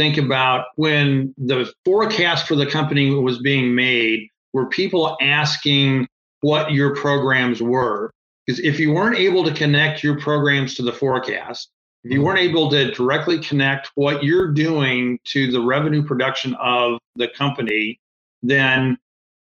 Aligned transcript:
think 0.00 0.16
about 0.16 0.64
when 0.76 1.34
the 1.36 1.70
forecast 1.84 2.48
for 2.48 2.56
the 2.56 2.64
company 2.64 3.10
was 3.10 3.38
being 3.38 3.74
made, 3.74 4.28
were 4.54 4.66
people 4.66 5.18
asking 5.20 6.08
what 6.40 6.72
your 6.72 6.96
programs 6.96 7.60
were? 7.60 8.10
Because 8.46 8.60
if 8.60 8.80
you 8.80 8.94
weren't 8.94 9.18
able 9.18 9.44
to 9.44 9.52
connect 9.52 10.02
your 10.02 10.18
programs 10.18 10.74
to 10.76 10.82
the 10.82 10.92
forecast, 10.92 11.68
if 12.02 12.12
you 12.12 12.22
weren't 12.22 12.38
able 12.38 12.70
to 12.70 12.90
directly 12.92 13.40
connect 13.40 13.90
what 13.94 14.24
you're 14.24 14.50
doing 14.50 15.18
to 15.26 15.52
the 15.52 15.60
revenue 15.60 16.02
production 16.02 16.54
of 16.54 16.98
the 17.16 17.28
company, 17.28 18.00
then 18.42 18.96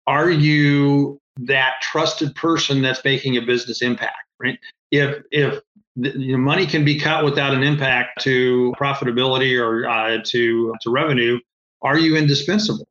are 0.06 0.30
you 0.30 1.18
that 1.38 1.76
trusted 1.82 2.36
person 2.36 2.82
that's 2.82 3.02
making 3.06 3.38
a 3.38 3.42
business 3.42 3.82
impact, 3.82 4.28
right? 4.38 4.60
If 4.92 5.24
if 5.32 5.62
you 5.96 6.32
know, 6.34 6.38
money 6.38 6.66
can 6.66 6.86
be 6.86 7.00
cut 7.00 7.24
without 7.26 7.54
an 7.54 7.64
impact 7.64 8.22
to 8.22 8.74
profitability 8.80 9.60
or 9.60 9.88
uh, 9.90 10.20
to 10.26 10.74
to 10.82 10.90
revenue, 10.90 11.40
are 11.82 11.98
you 11.98 12.16
indispensable? 12.16 12.88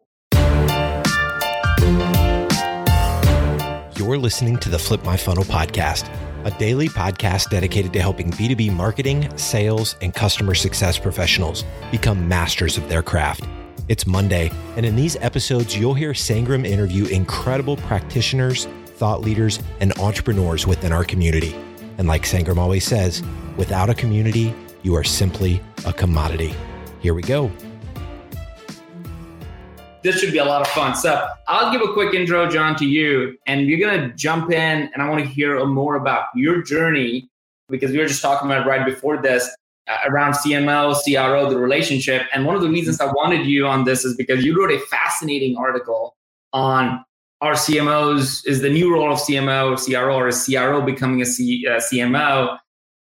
You're 3.96 4.18
listening 4.18 4.59
to 4.59 4.68
the 4.68 4.78
Flip 4.78 5.04
My 5.04 5.16
Funnel 5.16 5.45
podcast, 5.45 6.10
a 6.45 6.50
daily 6.59 6.88
podcast 6.88 7.50
dedicated 7.50 7.92
to 7.92 8.00
helping 8.00 8.30
B2B 8.32 8.73
marketing, 8.73 9.37
sales, 9.38 9.96
and 10.02 10.14
customer 10.14 10.54
success 10.54 10.98
professionals 10.98 11.64
become 11.90 12.26
masters 12.26 12.76
of 12.76 12.88
their 12.88 13.02
craft. 13.02 13.45
It's 13.88 14.06
Monday, 14.06 14.51
and 14.76 14.84
in 14.84 14.96
these 14.96 15.16
episodes, 15.16 15.76
you'll 15.76 15.95
hear 15.95 16.12
Sangram 16.12 16.66
interview 16.66 17.06
incredible 17.06 17.76
practitioners, 17.76 18.66
thought 18.87 19.20
leaders, 19.20 19.59
and 19.80 19.96
entrepreneurs 19.98 20.66
within 20.66 20.92
our 20.92 21.04
community. 21.04 21.54
And 22.00 22.09
like 22.09 22.22
Sangram 22.22 22.56
always 22.56 22.86
says, 22.86 23.22
without 23.59 23.90
a 23.90 23.95
community, 23.95 24.54
you 24.82 24.96
are 24.96 25.04
simply 25.04 25.60
a 25.84 25.92
commodity. 25.92 26.54
Here 27.00 27.12
we 27.12 27.20
go. 27.20 27.52
This 30.02 30.18
should 30.18 30.32
be 30.32 30.38
a 30.38 30.45
lot 30.46 30.62
of 30.62 30.68
fun. 30.68 30.95
So 30.95 31.28
I'll 31.46 31.71
give 31.71 31.87
a 31.87 31.93
quick 31.93 32.15
intro, 32.15 32.48
John, 32.48 32.74
to 32.76 32.87
you, 32.87 33.37
and 33.46 33.66
you're 33.66 33.78
gonna 33.78 34.15
jump 34.15 34.51
in, 34.51 34.90
and 34.95 35.02
I 35.02 35.10
want 35.10 35.23
to 35.23 35.30
hear 35.30 35.62
more 35.66 35.96
about 35.96 36.28
your 36.34 36.62
journey 36.62 37.28
because 37.68 37.90
we 37.90 37.98
were 37.98 38.06
just 38.06 38.23
talking 38.23 38.51
about 38.51 38.66
right 38.66 38.87
before 38.87 39.21
this 39.21 39.54
uh, 39.87 39.98
around 40.06 40.32
CMO, 40.32 40.95
CRO, 41.04 41.51
the 41.51 41.59
relationship. 41.59 42.23
And 42.32 42.46
one 42.46 42.56
of 42.56 42.62
the 42.62 42.71
reasons 42.71 42.98
I 42.98 43.12
wanted 43.12 43.45
you 43.45 43.66
on 43.66 43.84
this 43.84 44.06
is 44.06 44.16
because 44.16 44.43
you 44.43 44.59
wrote 44.59 44.73
a 44.73 44.80
fascinating 44.87 45.59
article 45.59 46.16
on 46.54 47.04
our 47.41 47.55
CMOs 47.55 48.46
is 48.46 48.60
the 48.60 48.71
new 48.71 48.93
role 48.93 49.13
of 49.13 49.19
CMO, 49.19 49.83
CRO, 49.83 50.16
or 50.16 50.29
is 50.29 50.45
CRO 50.45 50.83
becoming 50.83 51.23
a 51.23 51.27
C, 51.27 51.66
uh, 51.66 51.77
CMO? 51.79 52.59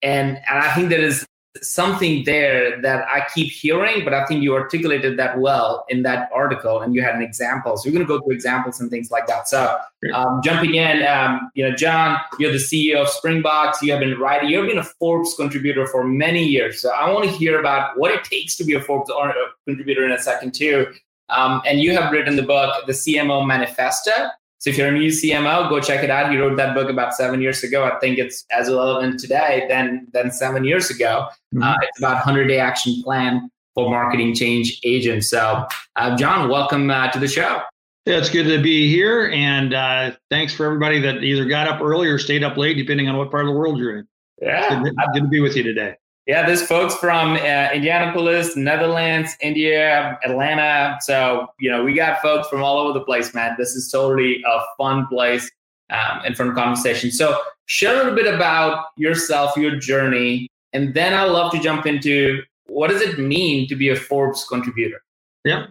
And, 0.02 0.38
and 0.48 0.58
I 0.58 0.74
think 0.74 0.88
there 0.88 1.02
is 1.02 1.26
something 1.60 2.24
there 2.24 2.80
that 2.80 3.06
I 3.08 3.26
keep 3.34 3.52
hearing, 3.52 4.04
but 4.04 4.14
I 4.14 4.24
think 4.24 4.42
you 4.42 4.54
articulated 4.54 5.18
that 5.18 5.38
well 5.38 5.84
in 5.90 6.02
that 6.02 6.30
article, 6.34 6.80
and 6.80 6.94
you 6.94 7.02
had 7.02 7.14
an 7.14 7.22
example. 7.22 7.76
So 7.76 7.88
we're 7.88 7.92
going 7.92 8.06
to 8.06 8.08
go 8.08 8.24
through 8.24 8.34
examples 8.34 8.80
and 8.80 8.90
things 8.90 9.10
like 9.10 9.26
that. 9.26 9.48
So 9.48 9.78
um, 10.14 10.40
jumping 10.42 10.74
in, 10.76 11.02
um, 11.06 11.50
you 11.54 11.68
know, 11.68 11.76
John, 11.76 12.18
you're 12.38 12.52
the 12.52 12.58
CEO 12.58 13.02
of 13.02 13.08
Springbox. 13.08 13.82
You 13.82 13.92
have 13.92 14.00
been 14.00 14.18
writing. 14.18 14.48
You've 14.48 14.66
been 14.66 14.78
a 14.78 14.84
Forbes 14.84 15.34
contributor 15.34 15.86
for 15.86 16.04
many 16.04 16.44
years. 16.44 16.80
So 16.80 16.90
I 16.90 17.10
want 17.12 17.26
to 17.26 17.30
hear 17.30 17.60
about 17.60 17.98
what 17.98 18.12
it 18.12 18.24
takes 18.24 18.56
to 18.56 18.64
be 18.64 18.74
a 18.74 18.80
Forbes 18.80 19.10
uh, 19.10 19.32
contributor 19.66 20.06
in 20.06 20.12
a 20.12 20.18
second 20.18 20.54
too. 20.54 20.86
Um, 21.28 21.62
and 21.66 21.80
you 21.80 21.96
have 21.96 22.12
written 22.12 22.36
the 22.36 22.42
book, 22.42 22.86
The 22.86 22.92
CMO 22.92 23.46
Manifesto. 23.46 24.12
So 24.58 24.70
if 24.70 24.78
you're 24.78 24.88
a 24.88 24.92
new 24.92 25.08
CMO, 25.08 25.68
go 25.68 25.80
check 25.80 26.04
it 26.04 26.10
out. 26.10 26.30
He 26.30 26.36
wrote 26.36 26.56
that 26.56 26.74
book 26.74 26.88
about 26.88 27.14
seven 27.14 27.40
years 27.40 27.64
ago. 27.64 27.84
I 27.84 27.98
think 27.98 28.18
it's 28.18 28.44
as 28.52 28.68
relevant 28.68 29.18
today 29.18 29.66
than 29.68 30.06
than 30.12 30.30
seven 30.30 30.62
years 30.64 30.88
ago. 30.88 31.26
Mm-hmm. 31.52 31.64
Uh, 31.64 31.74
it's 31.82 31.98
about 31.98 32.14
100 32.14 32.46
day 32.46 32.60
action 32.60 33.02
plan 33.02 33.50
for 33.74 33.90
marketing 33.90 34.36
change 34.36 34.78
agents. 34.84 35.28
So, 35.28 35.66
uh, 35.96 36.16
John, 36.16 36.48
welcome 36.48 36.90
uh, 36.90 37.10
to 37.10 37.18
the 37.18 37.26
show. 37.26 37.62
Yeah, 38.06 38.18
it's 38.18 38.30
good 38.30 38.44
to 38.44 38.62
be 38.62 38.88
here, 38.88 39.30
and 39.32 39.74
uh, 39.74 40.12
thanks 40.30 40.52
for 40.52 40.66
everybody 40.66 41.00
that 41.00 41.22
either 41.22 41.44
got 41.44 41.68
up 41.68 41.80
early 41.80 42.08
or 42.08 42.18
stayed 42.18 42.42
up 42.42 42.56
late, 42.56 42.76
depending 42.76 43.08
on 43.08 43.16
what 43.16 43.30
part 43.30 43.44
of 43.44 43.52
the 43.52 43.58
world 43.58 43.78
you're 43.78 43.98
in. 43.98 44.08
Yeah, 44.40 44.82
good, 44.82 44.94
good 45.12 45.22
to 45.22 45.28
be 45.28 45.40
with 45.40 45.56
you 45.56 45.62
today. 45.62 45.94
Yeah, 46.26 46.46
there's 46.46 46.62
folks 46.62 46.94
from 46.94 47.32
uh, 47.32 47.70
Indianapolis, 47.72 48.56
Netherlands, 48.56 49.36
India, 49.40 50.18
Atlanta. 50.24 50.96
So, 51.00 51.48
you 51.58 51.68
know, 51.68 51.82
we 51.82 51.94
got 51.94 52.22
folks 52.22 52.48
from 52.48 52.62
all 52.62 52.78
over 52.78 52.96
the 52.96 53.04
place, 53.04 53.34
man. 53.34 53.56
This 53.58 53.70
is 53.70 53.90
totally 53.90 54.42
a 54.46 54.60
fun 54.78 55.06
place 55.08 55.50
um, 55.90 56.20
and 56.24 56.36
fun 56.36 56.54
conversation. 56.54 57.10
So, 57.10 57.36
share 57.66 57.94
a 57.94 57.96
little 57.96 58.14
bit 58.14 58.32
about 58.32 58.86
yourself, 58.96 59.56
your 59.56 59.76
journey, 59.76 60.48
and 60.72 60.94
then 60.94 61.12
I'd 61.12 61.30
love 61.30 61.50
to 61.52 61.58
jump 61.58 61.86
into 61.86 62.42
what 62.66 62.88
does 62.90 63.02
it 63.02 63.18
mean 63.18 63.68
to 63.68 63.74
be 63.74 63.88
a 63.88 63.96
Forbes 63.96 64.44
contributor? 64.44 65.02
Yeah. 65.44 65.66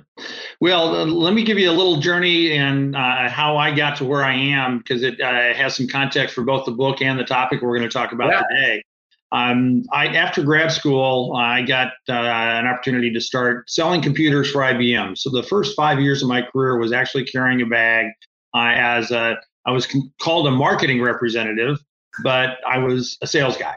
Well, 0.59 0.95
uh, 0.95 1.05
let 1.05 1.33
me 1.33 1.43
give 1.43 1.57
you 1.57 1.69
a 1.69 1.71
little 1.71 1.97
journey 1.97 2.51
and 2.51 2.93
uh, 2.95 3.29
how 3.29 3.55
I 3.55 3.73
got 3.73 3.95
to 3.97 4.05
where 4.05 4.23
I 4.23 4.33
am 4.33 4.79
because 4.79 5.01
it 5.01 5.19
uh, 5.21 5.53
has 5.53 5.75
some 5.75 5.87
context 5.87 6.35
for 6.35 6.43
both 6.43 6.65
the 6.65 6.71
book 6.71 7.01
and 7.01 7.17
the 7.17 7.23
topic 7.23 7.61
we're 7.61 7.77
going 7.77 7.89
to 7.89 7.93
talk 7.93 8.11
about 8.11 8.31
yeah. 8.31 8.43
today. 8.49 8.83
Um, 9.31 9.83
I 9.93 10.07
after 10.07 10.43
grad 10.43 10.71
school, 10.71 11.33
I 11.35 11.61
got 11.61 11.93
uh, 12.09 12.13
an 12.13 12.67
opportunity 12.67 13.13
to 13.13 13.21
start 13.21 13.69
selling 13.69 14.01
computers 14.01 14.51
for 14.51 14.59
IBM. 14.59 15.17
So 15.17 15.29
the 15.29 15.43
first 15.43 15.75
five 15.75 15.99
years 16.01 16.21
of 16.21 16.27
my 16.27 16.41
career 16.41 16.77
was 16.77 16.91
actually 16.91 17.25
carrying 17.25 17.61
a 17.61 17.65
bag 17.65 18.07
uh, 18.53 18.71
as 18.75 19.11
a 19.11 19.37
I 19.65 19.71
was 19.71 19.87
con- 19.87 20.11
called 20.21 20.47
a 20.47 20.51
marketing 20.51 21.01
representative, 21.01 21.77
but 22.23 22.57
I 22.69 22.79
was 22.79 23.17
a 23.21 23.27
sales 23.27 23.55
guy. 23.57 23.75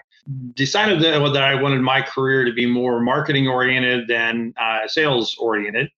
Decided 0.54 1.03
that, 1.03 1.19
that 1.32 1.43
I 1.43 1.60
wanted 1.60 1.82
my 1.82 2.00
career 2.00 2.44
to 2.44 2.53
be 2.53 2.66
more 2.66 3.00
marketing 3.00 3.47
oriented 3.47 4.09
than 4.09 4.54
uh, 4.56 4.88
sales 4.88 5.37
oriented, 5.38 5.91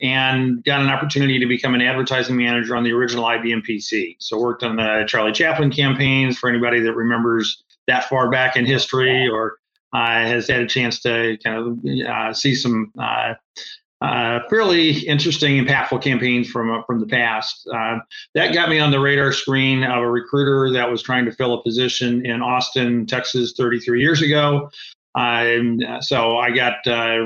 and 0.00 0.64
got 0.64 0.80
an 0.80 0.88
opportunity 0.88 1.38
to 1.38 1.46
become 1.46 1.74
an 1.74 1.82
advertising 1.82 2.36
manager 2.36 2.74
on 2.74 2.82
the 2.82 2.92
original 2.92 3.24
IBM 3.24 3.62
PC. 3.68 4.16
So 4.18 4.40
worked 4.40 4.62
on 4.62 4.76
the 4.76 5.04
Charlie 5.06 5.32
Chaplin 5.32 5.70
campaigns 5.70 6.38
for 6.38 6.48
anybody 6.48 6.80
that 6.80 6.94
remembers 6.94 7.62
that 7.86 8.08
far 8.08 8.30
back 8.30 8.56
in 8.56 8.64
history 8.64 9.28
or 9.28 9.58
uh, 9.94 10.26
has 10.26 10.48
had 10.48 10.60
a 10.60 10.66
chance 10.66 11.00
to 11.00 11.38
kind 11.42 11.56
of 11.56 12.06
uh, 12.06 12.32
see 12.32 12.54
some 12.54 12.92
uh, 12.98 13.34
uh 14.00 14.40
fairly 14.50 14.90
interesting, 15.06 15.64
impactful 15.64 16.02
campaigns 16.02 16.50
from 16.50 16.70
uh, 16.70 16.82
from 16.82 16.98
the 16.98 17.06
past. 17.06 17.68
Uh, 17.72 17.98
that 18.34 18.52
got 18.52 18.68
me 18.68 18.80
on 18.80 18.90
the 18.90 18.98
radar 18.98 19.32
screen 19.32 19.84
of 19.84 20.02
a 20.02 20.10
recruiter 20.10 20.72
that 20.72 20.90
was 20.90 21.00
trying 21.00 21.24
to 21.24 21.32
fill 21.32 21.54
a 21.54 21.62
position 21.62 22.26
in 22.26 22.42
Austin, 22.42 23.06
Texas, 23.06 23.54
33 23.56 24.00
years 24.00 24.20
ago. 24.20 24.68
so 26.00 26.38
I 26.38 26.50
got 26.50 26.74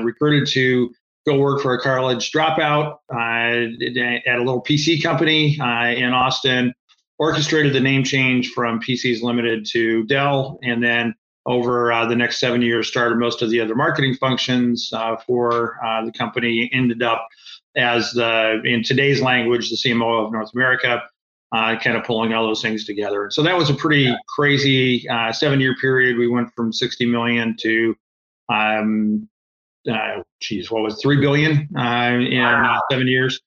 recruited 0.03 0.47
to 0.53 0.93
go 1.25 1.37
work 1.37 1.61
for 1.61 1.73
a 1.73 1.81
college 1.81 2.31
dropout 2.31 2.97
at 3.11 4.35
a 4.35 4.37
little 4.37 4.61
PC 4.61 5.01
company 5.01 5.55
in 5.55 6.13
Austin 6.13 6.73
orchestrated 7.19 7.73
the 7.73 7.79
name 7.79 8.03
change 8.03 8.49
from 8.49 8.79
PCs 8.79 9.21
Limited 9.21 9.65
to 9.71 10.03
Dell, 10.05 10.57
and 10.63 10.83
then 10.83 11.13
over 11.45 11.91
uh, 11.91 12.05
the 12.05 12.15
next 12.15 12.39
seven 12.39 12.61
years, 12.61 12.87
started 12.87 13.17
most 13.17 13.41
of 13.41 13.49
the 13.49 13.59
other 13.61 13.75
marketing 13.75 14.15
functions 14.15 14.91
uh, 14.93 15.15
for 15.27 15.83
uh, 15.85 16.05
the 16.05 16.11
company. 16.11 16.69
Ended 16.73 17.03
up 17.03 17.27
as 17.75 18.11
the, 18.11 18.61
in 18.63 18.83
today's 18.83 19.21
language, 19.21 19.69
the 19.69 19.75
CMO 19.75 20.25
of 20.25 20.31
North 20.31 20.51
America, 20.53 21.03
uh, 21.51 21.77
kind 21.79 21.97
of 21.97 22.03
pulling 22.03 22.33
all 22.33 22.45
those 22.45 22.61
things 22.61 22.85
together. 22.85 23.29
So 23.31 23.43
that 23.43 23.57
was 23.57 23.69
a 23.69 23.73
pretty 23.73 24.13
crazy 24.27 25.07
uh, 25.09 25.31
seven-year 25.31 25.75
period. 25.81 26.17
We 26.17 26.27
went 26.27 26.53
from 26.55 26.71
60 26.71 27.05
million 27.05 27.55
to 27.61 27.95
um, 28.49 29.29
uh, 29.89 30.21
geez, 30.41 30.69
what 30.69 30.83
was 30.83 31.01
three 31.01 31.19
billion 31.19 31.69
uh, 31.77 32.17
in 32.19 32.41
wow. 32.41 32.81
seven 32.91 33.07
years? 33.07 33.39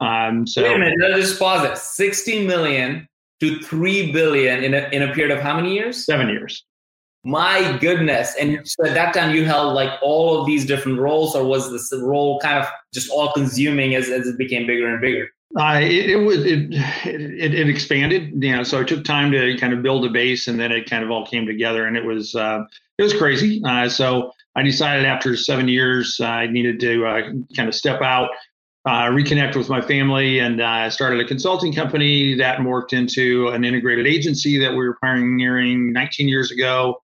Um, 0.00 0.46
so 0.46 0.62
wait 0.62 0.76
a 0.76 0.78
minute, 0.78 0.98
let's 1.00 1.28
just 1.28 1.38
pause 1.38 1.64
it. 1.64 1.76
Sixty 1.78 2.46
million 2.46 3.08
to 3.40 3.58
3 3.60 4.12
billion 4.12 4.62
in 4.62 4.74
a, 4.74 4.88
in 4.92 5.02
a 5.02 5.12
period 5.12 5.36
of 5.36 5.42
how 5.42 5.56
many 5.56 5.74
years? 5.74 6.04
Seven 6.04 6.28
years. 6.28 6.64
My 7.22 7.76
goodness. 7.80 8.34
And 8.40 8.66
so 8.66 8.86
at 8.86 8.94
that 8.94 9.12
time 9.12 9.34
you 9.34 9.44
held 9.44 9.74
like 9.74 9.90
all 10.02 10.40
of 10.40 10.46
these 10.46 10.64
different 10.64 10.98
roles 10.98 11.36
or 11.36 11.44
was 11.44 11.70
this 11.70 11.92
role 12.00 12.40
kind 12.40 12.58
of 12.58 12.66
just 12.94 13.10
all 13.10 13.32
consuming 13.32 13.94
as, 13.94 14.08
as 14.08 14.26
it 14.26 14.38
became 14.38 14.66
bigger 14.66 14.88
and 14.88 15.00
bigger? 15.00 15.28
Uh, 15.58 15.80
it, 15.82 16.10
it 16.10 16.16
was 16.16 16.44
it, 16.44 16.72
it, 17.04 17.54
it 17.54 17.68
expanded, 17.68 18.32
you 18.42 18.54
know. 18.54 18.62
So 18.62 18.80
I 18.80 18.84
took 18.84 19.04
time 19.04 19.32
to 19.32 19.56
kind 19.58 19.72
of 19.72 19.82
build 19.82 20.04
a 20.04 20.08
base, 20.08 20.46
and 20.46 20.60
then 20.60 20.70
it 20.70 20.88
kind 20.88 21.02
of 21.02 21.10
all 21.10 21.26
came 21.26 21.44
together, 21.44 21.86
and 21.86 21.96
it 21.96 22.04
was 22.04 22.36
uh, 22.36 22.62
it 22.98 23.02
was 23.02 23.12
crazy. 23.12 23.60
Uh, 23.64 23.88
so 23.88 24.32
I 24.54 24.62
decided 24.62 25.06
after 25.06 25.36
seven 25.36 25.66
years, 25.66 26.20
I 26.20 26.46
needed 26.46 26.78
to 26.80 27.04
uh, 27.04 27.20
kind 27.56 27.68
of 27.68 27.74
step 27.74 28.00
out, 28.00 28.30
uh, 28.86 29.04
reconnect 29.10 29.56
with 29.56 29.68
my 29.68 29.80
family 29.80 30.38
and 30.38 30.60
uh, 30.60 30.88
started 30.88 31.20
a 31.20 31.24
consulting 31.24 31.72
company 31.72 32.34
that 32.36 32.58
morphed 32.58 32.92
into 32.92 33.48
an 33.48 33.64
integrated 33.64 34.06
agency 34.06 34.58
that 34.58 34.70
we 34.70 34.78
were 34.78 34.96
pioneering 35.02 35.92
19 35.92 36.28
years 36.28 36.50
ago. 36.50 37.02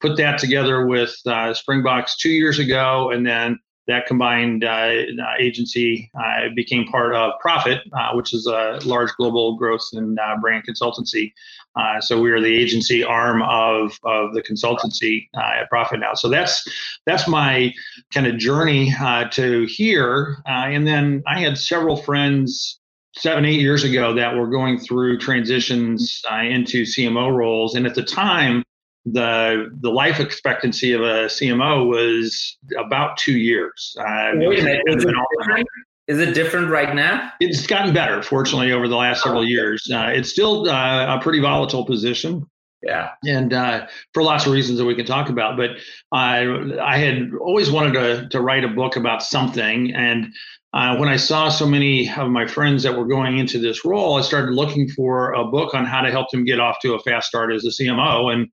Put 0.00 0.18
that 0.18 0.38
together 0.38 0.86
with 0.86 1.14
uh, 1.26 1.54
Springbox 1.54 2.16
two 2.18 2.30
years 2.30 2.58
ago, 2.58 3.10
and 3.10 3.26
then 3.26 3.58
that 3.86 4.06
combined 4.06 4.64
uh, 4.64 4.90
agency 5.38 6.10
uh, 6.18 6.48
became 6.54 6.86
part 6.86 7.14
of 7.14 7.32
Prophet, 7.40 7.82
uh, 7.92 8.12
which 8.14 8.32
is 8.32 8.46
a 8.46 8.78
large 8.84 9.10
global 9.16 9.56
growth 9.56 9.86
and 9.92 10.18
uh, 10.18 10.36
brand 10.40 10.64
consultancy. 10.66 11.32
Uh, 11.76 12.00
so 12.00 12.20
we 12.20 12.30
are 12.30 12.40
the 12.40 12.54
agency 12.54 13.02
arm 13.04 13.42
of, 13.42 13.98
of 14.04 14.32
the 14.32 14.42
consultancy 14.42 15.28
uh, 15.36 15.60
at 15.60 15.68
Prophet 15.68 16.00
now. 16.00 16.14
So 16.14 16.28
that's 16.28 16.66
that's 17.04 17.28
my 17.28 17.72
kind 18.12 18.26
of 18.26 18.38
journey 18.38 18.94
to 19.32 19.66
here. 19.66 20.36
and 20.46 20.86
then 20.86 21.22
I 21.26 21.40
had 21.40 21.58
several 21.58 21.96
friends 21.96 22.80
seven 23.16 23.44
eight 23.44 23.60
years 23.60 23.84
ago 23.84 24.14
that 24.14 24.34
were 24.34 24.48
going 24.48 24.78
through 24.78 25.18
transitions 25.18 26.22
into 26.42 26.84
CMO 26.84 27.34
roles, 27.34 27.74
and 27.74 27.86
at 27.86 27.94
the 27.94 28.02
time 28.02 28.64
the 29.04 29.70
the 29.80 29.90
life 29.90 30.20
expectancy 30.20 30.92
of 30.92 31.02
a 31.02 31.26
CMO 31.26 31.88
was 31.88 32.56
about 32.78 33.16
two 33.16 33.36
years. 33.38 33.94
Uh, 33.98 34.32
Wait 34.34 34.60
a 34.60 34.64
minute, 34.64 34.82
is 34.86 35.04
it, 35.04 35.14
different? 35.38 35.68
is 36.08 36.18
it 36.18 36.34
different 36.34 36.70
right 36.70 36.94
now? 36.94 37.32
It's 37.40 37.66
gotten 37.66 37.92
better, 37.92 38.22
fortunately, 38.22 38.72
over 38.72 38.88
the 38.88 38.96
last 38.96 39.22
several 39.22 39.46
years. 39.46 39.88
Uh, 39.92 40.10
it's 40.12 40.30
still 40.30 40.68
uh, 40.68 41.16
a 41.16 41.20
pretty 41.20 41.40
volatile 41.40 41.84
position. 41.84 42.46
Yeah, 42.82 43.10
and 43.26 43.52
uh, 43.52 43.86
for 44.12 44.22
lots 44.22 44.44
of 44.44 44.52
reasons 44.52 44.78
that 44.78 44.84
we 44.84 44.94
can 44.94 45.06
talk 45.06 45.28
about. 45.30 45.56
But 45.56 45.70
I 46.12 46.46
I 46.82 46.98
had 46.98 47.30
always 47.40 47.70
wanted 47.70 47.94
to 47.94 48.28
to 48.28 48.40
write 48.40 48.64
a 48.64 48.68
book 48.68 48.96
about 48.96 49.22
something, 49.22 49.94
and 49.94 50.32
uh, 50.74 50.96
when 50.96 51.08
I 51.08 51.16
saw 51.16 51.50
so 51.50 51.66
many 51.66 52.10
of 52.10 52.30
my 52.30 52.46
friends 52.46 52.82
that 52.82 52.96
were 52.96 53.06
going 53.06 53.38
into 53.38 53.60
this 53.60 53.84
role, 53.84 54.16
I 54.16 54.22
started 54.22 54.54
looking 54.54 54.88
for 54.88 55.32
a 55.32 55.44
book 55.44 55.72
on 55.72 55.84
how 55.86 56.00
to 56.00 56.10
help 56.10 56.30
them 56.30 56.44
get 56.44 56.58
off 56.58 56.80
to 56.80 56.94
a 56.94 56.98
fast 57.00 57.28
start 57.28 57.52
as 57.52 57.64
a 57.64 57.68
CMO. 57.68 58.32
And 58.32 58.48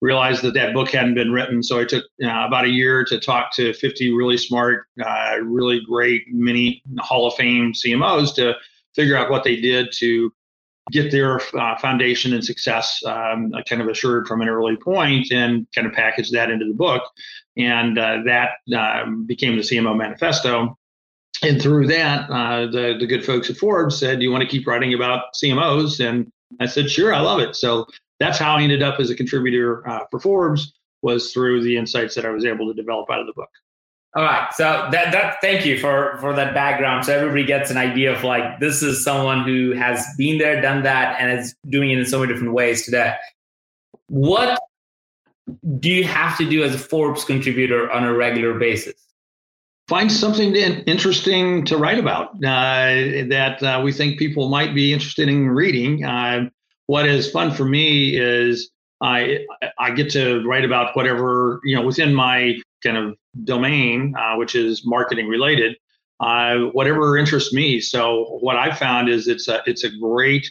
realized 0.00 0.42
that 0.42 0.54
that 0.54 0.74
book 0.74 0.90
hadn't 0.90 1.14
been 1.14 1.32
written. 1.32 1.62
So 1.62 1.80
I 1.80 1.84
took 1.84 2.04
know, 2.18 2.46
about 2.46 2.64
a 2.64 2.70
year 2.70 3.04
to 3.04 3.18
talk 3.18 3.54
to 3.56 3.72
50 3.72 4.12
really 4.12 4.36
smart, 4.36 4.86
uh, 5.04 5.36
really 5.42 5.80
great 5.80 6.28
mini 6.28 6.82
Hall 6.98 7.26
of 7.26 7.34
Fame 7.34 7.72
CMOs 7.72 8.34
to 8.36 8.54
figure 8.94 9.16
out 9.16 9.30
what 9.30 9.44
they 9.44 9.56
did 9.56 9.88
to 9.98 10.32
get 10.92 11.10
their 11.10 11.40
uh, 11.58 11.76
foundation 11.78 12.32
and 12.32 12.44
success 12.44 13.02
um, 13.06 13.52
kind 13.68 13.82
of 13.82 13.88
assured 13.88 14.28
from 14.28 14.40
an 14.40 14.48
early 14.48 14.76
point 14.76 15.32
and 15.32 15.66
kind 15.74 15.86
of 15.86 15.92
package 15.92 16.30
that 16.30 16.50
into 16.50 16.64
the 16.64 16.74
book. 16.74 17.02
And 17.56 17.98
uh, 17.98 18.18
that 18.26 18.76
um, 18.76 19.24
became 19.26 19.56
the 19.56 19.62
CMO 19.62 19.96
manifesto. 19.96 20.76
And 21.42 21.60
through 21.60 21.88
that, 21.88 22.30
uh, 22.30 22.66
the, 22.66 22.96
the 22.98 23.06
good 23.06 23.24
folks 23.24 23.50
at 23.50 23.56
Forbes 23.56 23.98
said, 23.98 24.18
Do 24.18 24.24
you 24.24 24.30
want 24.30 24.42
to 24.42 24.48
keep 24.48 24.66
writing 24.66 24.94
about 24.94 25.34
CMOs? 25.34 26.06
And 26.06 26.30
I 26.60 26.66
said, 26.66 26.90
Sure, 26.90 27.12
I 27.12 27.20
love 27.20 27.40
it. 27.40 27.56
So 27.56 27.86
that's 28.18 28.38
how 28.38 28.56
I 28.56 28.62
ended 28.62 28.82
up 28.82 29.00
as 29.00 29.10
a 29.10 29.14
contributor 29.14 29.86
uh, 29.88 30.04
for 30.10 30.20
Forbes 30.20 30.72
was 31.02 31.32
through 31.32 31.62
the 31.62 31.76
insights 31.76 32.14
that 32.14 32.24
I 32.24 32.30
was 32.30 32.44
able 32.44 32.66
to 32.66 32.74
develop 32.74 33.10
out 33.10 33.20
of 33.20 33.26
the 33.26 33.32
book. 33.34 33.50
All 34.16 34.22
right. 34.22 34.48
So 34.54 34.88
that 34.92 35.12
that 35.12 35.36
thank 35.42 35.66
you 35.66 35.78
for 35.78 36.16
for 36.20 36.34
that 36.34 36.54
background. 36.54 37.04
So 37.04 37.14
everybody 37.14 37.44
gets 37.44 37.70
an 37.70 37.76
idea 37.76 38.16
of 38.16 38.24
like 38.24 38.60
this 38.60 38.82
is 38.82 39.04
someone 39.04 39.44
who 39.44 39.72
has 39.72 40.06
been 40.16 40.38
there, 40.38 40.60
done 40.62 40.84
that, 40.84 41.20
and 41.20 41.38
is 41.38 41.54
doing 41.68 41.90
it 41.90 41.98
in 41.98 42.06
so 42.06 42.20
many 42.20 42.32
different 42.32 42.54
ways 42.54 42.84
today. 42.84 43.14
What 44.08 44.58
do 45.78 45.90
you 45.90 46.04
have 46.04 46.38
to 46.38 46.48
do 46.48 46.64
as 46.64 46.74
a 46.74 46.78
Forbes 46.78 47.24
contributor 47.24 47.90
on 47.90 48.04
a 48.04 48.14
regular 48.14 48.58
basis? 48.58 48.94
Find 49.86 50.10
something 50.10 50.56
interesting 50.56 51.64
to 51.66 51.76
write 51.76 51.98
about 51.98 52.30
uh, 52.36 53.28
that 53.28 53.62
uh, 53.62 53.82
we 53.84 53.92
think 53.92 54.18
people 54.18 54.48
might 54.48 54.74
be 54.74 54.94
interested 54.94 55.28
in 55.28 55.50
reading. 55.50 56.04
Uh, 56.04 56.48
what 56.86 57.06
is 57.06 57.30
fun 57.30 57.52
for 57.52 57.64
me 57.64 58.16
is 58.16 58.70
I 59.00 59.44
I 59.78 59.90
get 59.90 60.10
to 60.10 60.42
write 60.46 60.64
about 60.64 60.96
whatever 60.96 61.60
you 61.64 61.76
know 61.76 61.82
within 61.82 62.14
my 62.14 62.60
kind 62.82 62.96
of 62.96 63.16
domain, 63.44 64.14
uh, 64.18 64.36
which 64.36 64.54
is 64.54 64.86
marketing 64.86 65.28
related, 65.28 65.76
uh, 66.20 66.56
whatever 66.72 67.16
interests 67.16 67.52
me. 67.52 67.80
So 67.80 68.38
what 68.40 68.56
I 68.56 68.74
found 68.74 69.08
is 69.08 69.28
it's 69.28 69.48
a 69.48 69.62
it's 69.66 69.84
a 69.84 69.90
great 69.90 70.50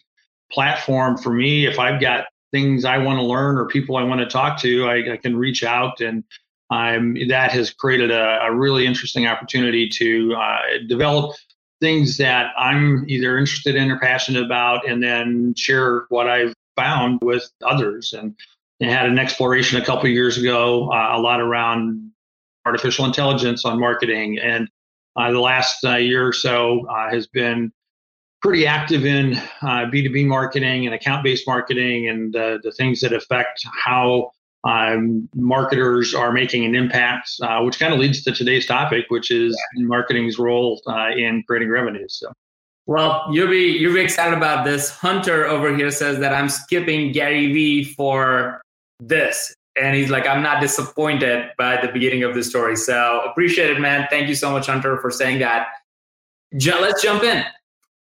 platform 0.52 1.18
for 1.18 1.34
me. 1.34 1.66
If 1.66 1.80
I've 1.80 2.00
got 2.00 2.26
things 2.52 2.86
I 2.86 2.98
want 3.00 3.18
to 3.18 3.24
learn 3.24 3.58
or 3.58 3.68
people 3.68 3.98
I 3.98 4.04
want 4.04 4.22
to 4.22 4.28
talk 4.28 4.60
to, 4.62 4.86
I, 4.88 5.14
I 5.14 5.18
can 5.18 5.36
reach 5.36 5.64
out 5.64 6.00
and 6.02 6.24
um, 6.70 7.16
that 7.28 7.52
has 7.52 7.72
created 7.72 8.12
a, 8.12 8.40
a, 8.42 8.54
really 8.54 8.88
interesting 8.88 9.28
opportunity 9.28 9.88
to 9.90 10.34
uh, 10.34 10.60
develop 10.88 11.36
things 11.82 12.18
that 12.18 12.52
I'm 12.58 13.06
either 13.08 13.38
interested 13.38 13.76
in 13.76 13.92
or 13.92 14.00
passionate 14.00 14.44
about, 14.44 14.88
and 14.88 15.02
then 15.04 15.54
share 15.56 16.06
what 16.10 16.30
I've 16.30 16.54
found 16.76 17.20
with 17.22 17.50
others. 17.64 18.14
And 18.14 18.36
I 18.82 18.86
had 18.86 19.06
an 19.08 19.20
exploration 19.20 19.82
a 19.82 19.86
couple 19.86 20.10
years 20.10 20.38
ago, 20.38 20.92
uh, 20.92 21.18
a 21.18 21.20
lot 21.20 21.42
around 21.42 22.12
artificial 22.66 23.06
intelligence 23.06 23.66
on 23.66 23.80
marketing, 23.80 24.40
and 24.40 24.68
uh, 25.16 25.32
the 25.32 25.40
last 25.40 25.84
uh, 25.86 25.96
year 25.96 26.28
or 26.28 26.34
so 26.34 26.86
uh, 26.88 27.10
has 27.10 27.28
been 27.28 27.72
pretty 28.42 28.68
active 28.68 29.06
in 29.06 29.32
B2B 29.62 30.26
uh, 30.26 30.28
marketing 30.28 30.86
and 30.86 30.94
account 30.94 31.24
based 31.24 31.48
marketing 31.48 32.10
and 32.10 32.34
the 32.34 32.74
things 32.78 33.00
that 33.02 33.14
affect 33.14 33.66
how 33.74 34.32
um, 34.66 35.30
marketers 35.36 36.14
are 36.14 36.32
making 36.32 36.66
an 36.66 36.76
impact, 36.76 37.30
uh, 37.42 37.62
which 37.62 37.80
kind 37.80 37.94
of 37.94 38.00
leads 38.00 38.24
to 38.24 38.32
today's 38.32 38.66
topic, 38.66 39.06
which 39.10 39.32
is 39.32 39.56
yeah. 39.76 39.86
marketing's 39.86 40.40
role 40.40 40.82
uh, 40.88 41.10
in 41.16 41.44
creating 41.48 41.70
revenues. 41.70 42.18
So. 42.20 42.34
Well, 42.88 43.26
you'll 43.32 43.50
be 43.50 43.78
you'll 43.78 43.94
be 43.94 44.02
excited 44.02 44.36
about 44.36 44.66
this. 44.66 44.90
Hunter 44.90 45.46
over 45.46 45.76
here 45.76 45.92
says 45.92 46.20
that 46.20 46.34
I'm 46.34 46.50
skipping 46.50 47.12
Gary 47.12 47.52
Vee 47.54 47.84
for 47.84 48.62
this, 49.00 49.56
and 49.80 49.96
he's 49.96 50.10
like, 50.10 50.28
I'm 50.28 50.44
not 50.44 50.62
disappointed 50.62 51.52
by 51.58 51.80
the 51.82 51.88
beginning 51.92 52.24
of 52.24 52.36
the 52.36 52.44
story. 52.44 52.76
So 52.76 53.22
appreciate 53.26 53.72
it, 53.72 53.80
man. 53.80 54.08
Thank 54.10 54.28
you 54.28 54.36
so 54.36 54.52
much, 54.52 54.68
Hunter, 54.68 54.98
for 54.98 55.12
saying 55.12 55.40
that. 55.40 55.68
Let's 56.54 57.02
jump 57.02 57.24
in 57.24 57.44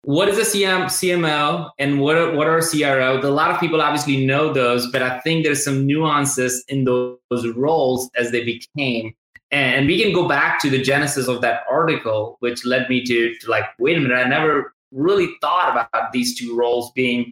what 0.03 0.27
is 0.27 0.37
a 0.37 0.41
CM, 0.41 0.85
CMO 0.85 1.69
and 1.79 2.01
what 2.01 2.17
are, 2.17 2.35
what 2.35 2.47
are 2.47 2.61
CRO? 2.61 3.19
A 3.19 3.27
lot 3.29 3.51
of 3.51 3.59
people 3.59 3.81
obviously 3.81 4.25
know 4.25 4.51
those, 4.51 4.91
but 4.91 5.01
I 5.01 5.19
think 5.19 5.45
there's 5.45 5.63
some 5.63 5.85
nuances 5.85 6.63
in 6.67 6.83
those, 6.83 7.17
those 7.29 7.47
roles 7.47 8.09
as 8.15 8.31
they 8.31 8.43
became. 8.43 9.13
And 9.49 9.87
we 9.87 10.01
can 10.01 10.13
go 10.13 10.27
back 10.27 10.59
to 10.61 10.69
the 10.69 10.81
genesis 10.81 11.27
of 11.27 11.41
that 11.41 11.61
article, 11.69 12.37
which 12.39 12.65
led 12.65 12.89
me 12.89 13.03
to, 13.05 13.33
to 13.37 13.49
like, 13.49 13.65
wait 13.79 13.97
a 13.97 13.99
minute, 14.01 14.15
I 14.15 14.27
never 14.27 14.73
really 14.91 15.29
thought 15.39 15.71
about 15.71 16.11
these 16.11 16.37
two 16.37 16.55
roles 16.55 16.91
being 16.91 17.31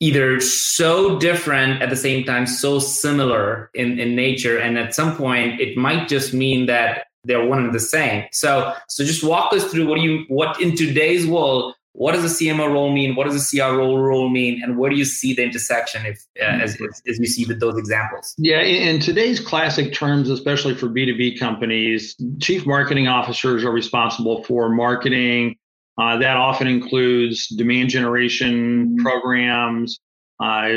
either 0.00 0.40
so 0.40 1.18
different 1.18 1.82
at 1.82 1.90
the 1.90 1.96
same 1.96 2.24
time, 2.24 2.46
so 2.46 2.78
similar 2.78 3.70
in, 3.74 3.98
in 3.98 4.14
nature. 4.14 4.56
And 4.58 4.78
at 4.78 4.94
some 4.94 5.16
point, 5.16 5.60
it 5.60 5.76
might 5.76 6.06
just 6.06 6.32
mean 6.32 6.66
that 6.66 7.06
they're 7.24 7.44
one 7.44 7.64
and 7.64 7.74
the 7.74 7.80
same. 7.80 8.24
So, 8.30 8.74
so 8.88 9.04
just 9.04 9.24
walk 9.24 9.52
us 9.52 9.64
through 9.70 9.88
what 9.88 10.00
you, 10.00 10.24
what 10.28 10.60
in 10.60 10.76
today's 10.76 11.26
world, 11.26 11.74
what 11.98 12.12
does 12.12 12.24
a 12.24 12.44
CMO 12.44 12.72
role 12.72 12.92
mean? 12.92 13.16
What 13.16 13.26
does 13.26 13.52
a 13.52 13.56
CRO 13.56 13.96
role 13.96 14.28
mean? 14.28 14.62
And 14.62 14.78
where 14.78 14.88
do 14.88 14.94
you 14.94 15.04
see 15.04 15.34
the 15.34 15.42
intersection 15.42 16.06
if 16.06 16.24
uh, 16.40 16.44
as, 16.44 16.74
as, 16.74 17.02
as, 17.08 17.18
you 17.18 17.26
see 17.26 17.44
with 17.44 17.58
those 17.58 17.76
examples? 17.76 18.36
Yeah, 18.38 18.60
in 18.60 19.00
today's 19.00 19.40
classic 19.40 19.92
terms, 19.92 20.30
especially 20.30 20.76
for 20.76 20.86
B2B 20.86 21.40
companies, 21.40 22.14
chief 22.40 22.64
marketing 22.66 23.08
officers 23.08 23.64
are 23.64 23.72
responsible 23.72 24.44
for 24.44 24.68
marketing. 24.68 25.56
Uh, 26.00 26.16
that 26.18 26.36
often 26.36 26.68
includes 26.68 27.48
demand 27.48 27.90
generation 27.90 28.86
mm-hmm. 28.86 29.04
programs, 29.04 29.98
uh, 30.40 30.68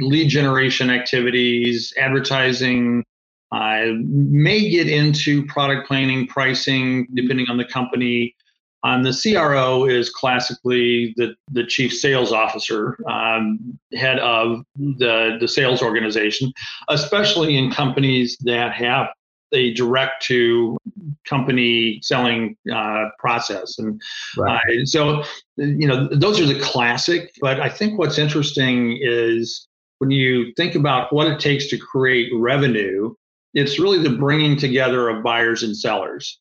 lead 0.00 0.30
generation 0.30 0.88
activities, 0.88 1.92
advertising, 1.98 3.04
uh, 3.52 3.82
may 4.06 4.70
get 4.70 4.88
into 4.88 5.44
product 5.44 5.86
planning, 5.86 6.26
pricing, 6.26 7.06
depending 7.12 7.46
on 7.50 7.58
the 7.58 7.66
company. 7.66 8.34
Um, 8.82 9.02
the 9.02 9.12
CRO 9.12 9.84
is 9.84 10.08
classically 10.10 11.12
the, 11.16 11.34
the 11.50 11.64
chief 11.64 11.92
sales 11.92 12.32
officer, 12.32 12.96
um, 13.08 13.78
head 13.94 14.18
of 14.20 14.64
the, 14.76 15.36
the 15.38 15.48
sales 15.48 15.82
organization, 15.82 16.52
especially 16.88 17.58
in 17.58 17.70
companies 17.70 18.38
that 18.40 18.72
have 18.72 19.08
a 19.52 19.74
direct 19.74 20.22
to 20.22 20.78
company 21.26 21.98
selling 22.02 22.56
uh, 22.72 23.06
process. 23.18 23.78
And 23.78 24.00
right. 24.36 24.60
uh, 24.80 24.86
so, 24.86 25.24
you 25.56 25.86
know, 25.86 26.08
those 26.08 26.40
are 26.40 26.46
the 26.46 26.60
classic. 26.60 27.32
But 27.40 27.60
I 27.60 27.68
think 27.68 27.98
what's 27.98 28.18
interesting 28.18 28.98
is 29.00 29.66
when 29.98 30.10
you 30.10 30.52
think 30.56 30.74
about 30.74 31.12
what 31.12 31.26
it 31.26 31.40
takes 31.40 31.66
to 31.68 31.78
create 31.78 32.30
revenue, 32.34 33.14
it's 33.52 33.78
really 33.78 34.02
the 34.02 34.16
bringing 34.16 34.56
together 34.56 35.08
of 35.08 35.22
buyers 35.22 35.62
and 35.62 35.76
sellers. 35.76 36.38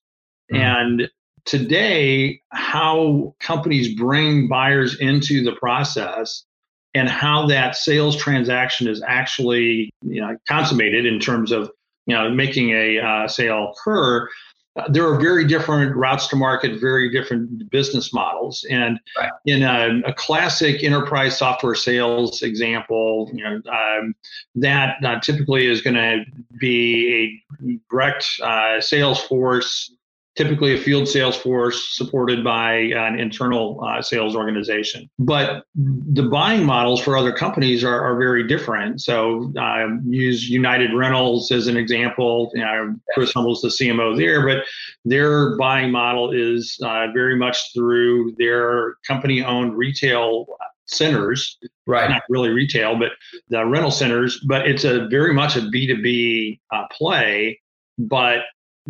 Mm-hmm. 0.53 0.61
And 0.61 1.09
today 1.49 2.39
how 2.49 3.33
companies 3.39 3.95
bring 3.95 4.47
buyers 4.47 4.99
into 4.99 5.43
the 5.43 5.53
process 5.53 6.45
and 6.93 7.09
how 7.09 7.47
that 7.47 7.75
sales 7.75 8.15
transaction 8.15 8.87
is 8.87 9.01
actually 9.07 9.89
you 10.03 10.21
know, 10.21 10.37
consummated 10.47 11.07
in 11.07 11.19
terms 11.19 11.51
of 11.51 11.71
you 12.05 12.15
know 12.15 12.29
making 12.29 12.69
a 12.69 12.99
uh, 12.99 13.27
sale 13.27 13.73
occur 13.73 14.29
uh, 14.75 14.87
there 14.91 15.03
are 15.11 15.19
very 15.19 15.43
different 15.43 15.95
routes 15.95 16.27
to 16.27 16.35
market 16.35 16.79
very 16.79 17.09
different 17.09 17.67
business 17.71 18.13
models 18.13 18.63
and 18.69 18.99
right. 19.17 19.31
in 19.47 19.63
a, 19.63 20.01
a, 20.05 20.13
classic 20.13 20.83
enterprise 20.83 21.35
software 21.35 21.73
sales 21.73 22.43
example 22.43 23.27
you 23.33 23.43
know 23.43 23.59
um, 23.71 24.13
that 24.53 25.03
uh, 25.03 25.19
typically 25.19 25.65
is 25.65 25.81
going 25.81 25.95
to 25.95 26.23
be 26.59 27.41
a 27.63 27.79
direct 27.89 28.27
uh, 28.43 28.79
sales 28.79 29.19
force 29.23 29.91
typically 30.39 30.73
a 30.73 30.77
field 30.77 31.05
sales 31.05 31.35
force 31.35 31.97
supported 31.97 32.45
by 32.45 32.73
an 32.73 33.19
internal 33.19 33.83
uh, 33.83 34.01
sales 34.01 34.37
organization. 34.37 35.09
But 35.19 35.65
the 35.75 36.29
buying 36.31 36.63
models 36.63 37.01
for 37.01 37.17
other 37.17 37.33
companies 37.33 37.83
are, 37.83 38.01
are 38.01 38.17
very 38.17 38.47
different. 38.47 39.01
So 39.01 39.51
uh, 39.59 39.87
use 40.05 40.49
United 40.49 40.93
Rentals 40.93 41.51
as 41.51 41.67
an 41.67 41.75
example. 41.75 42.51
You 42.53 42.61
know, 42.61 42.95
Chris 43.13 43.33
Hummel's 43.33 43.61
the 43.61 43.67
CMO 43.67 44.17
there, 44.17 44.47
but 44.47 44.63
their 45.03 45.57
buying 45.57 45.91
model 45.91 46.31
is 46.31 46.79
uh, 46.81 47.07
very 47.13 47.35
much 47.35 47.57
through 47.73 48.33
their 48.37 48.95
company-owned 49.05 49.75
retail 49.75 50.45
centers 50.85 51.59
right 51.85 52.09
not 52.09 52.23
really 52.29 52.49
retail 52.49 52.97
but 52.97 53.11
the 53.49 53.63
rental 53.63 53.91
centers 53.91 54.39
but 54.47 54.67
it's 54.67 54.85
a 54.85 55.07
very 55.09 55.31
much 55.35 55.55
a 55.55 55.59
b2b 55.59 56.59
uh, 56.73 56.87
play 56.91 57.61
but 57.99 58.39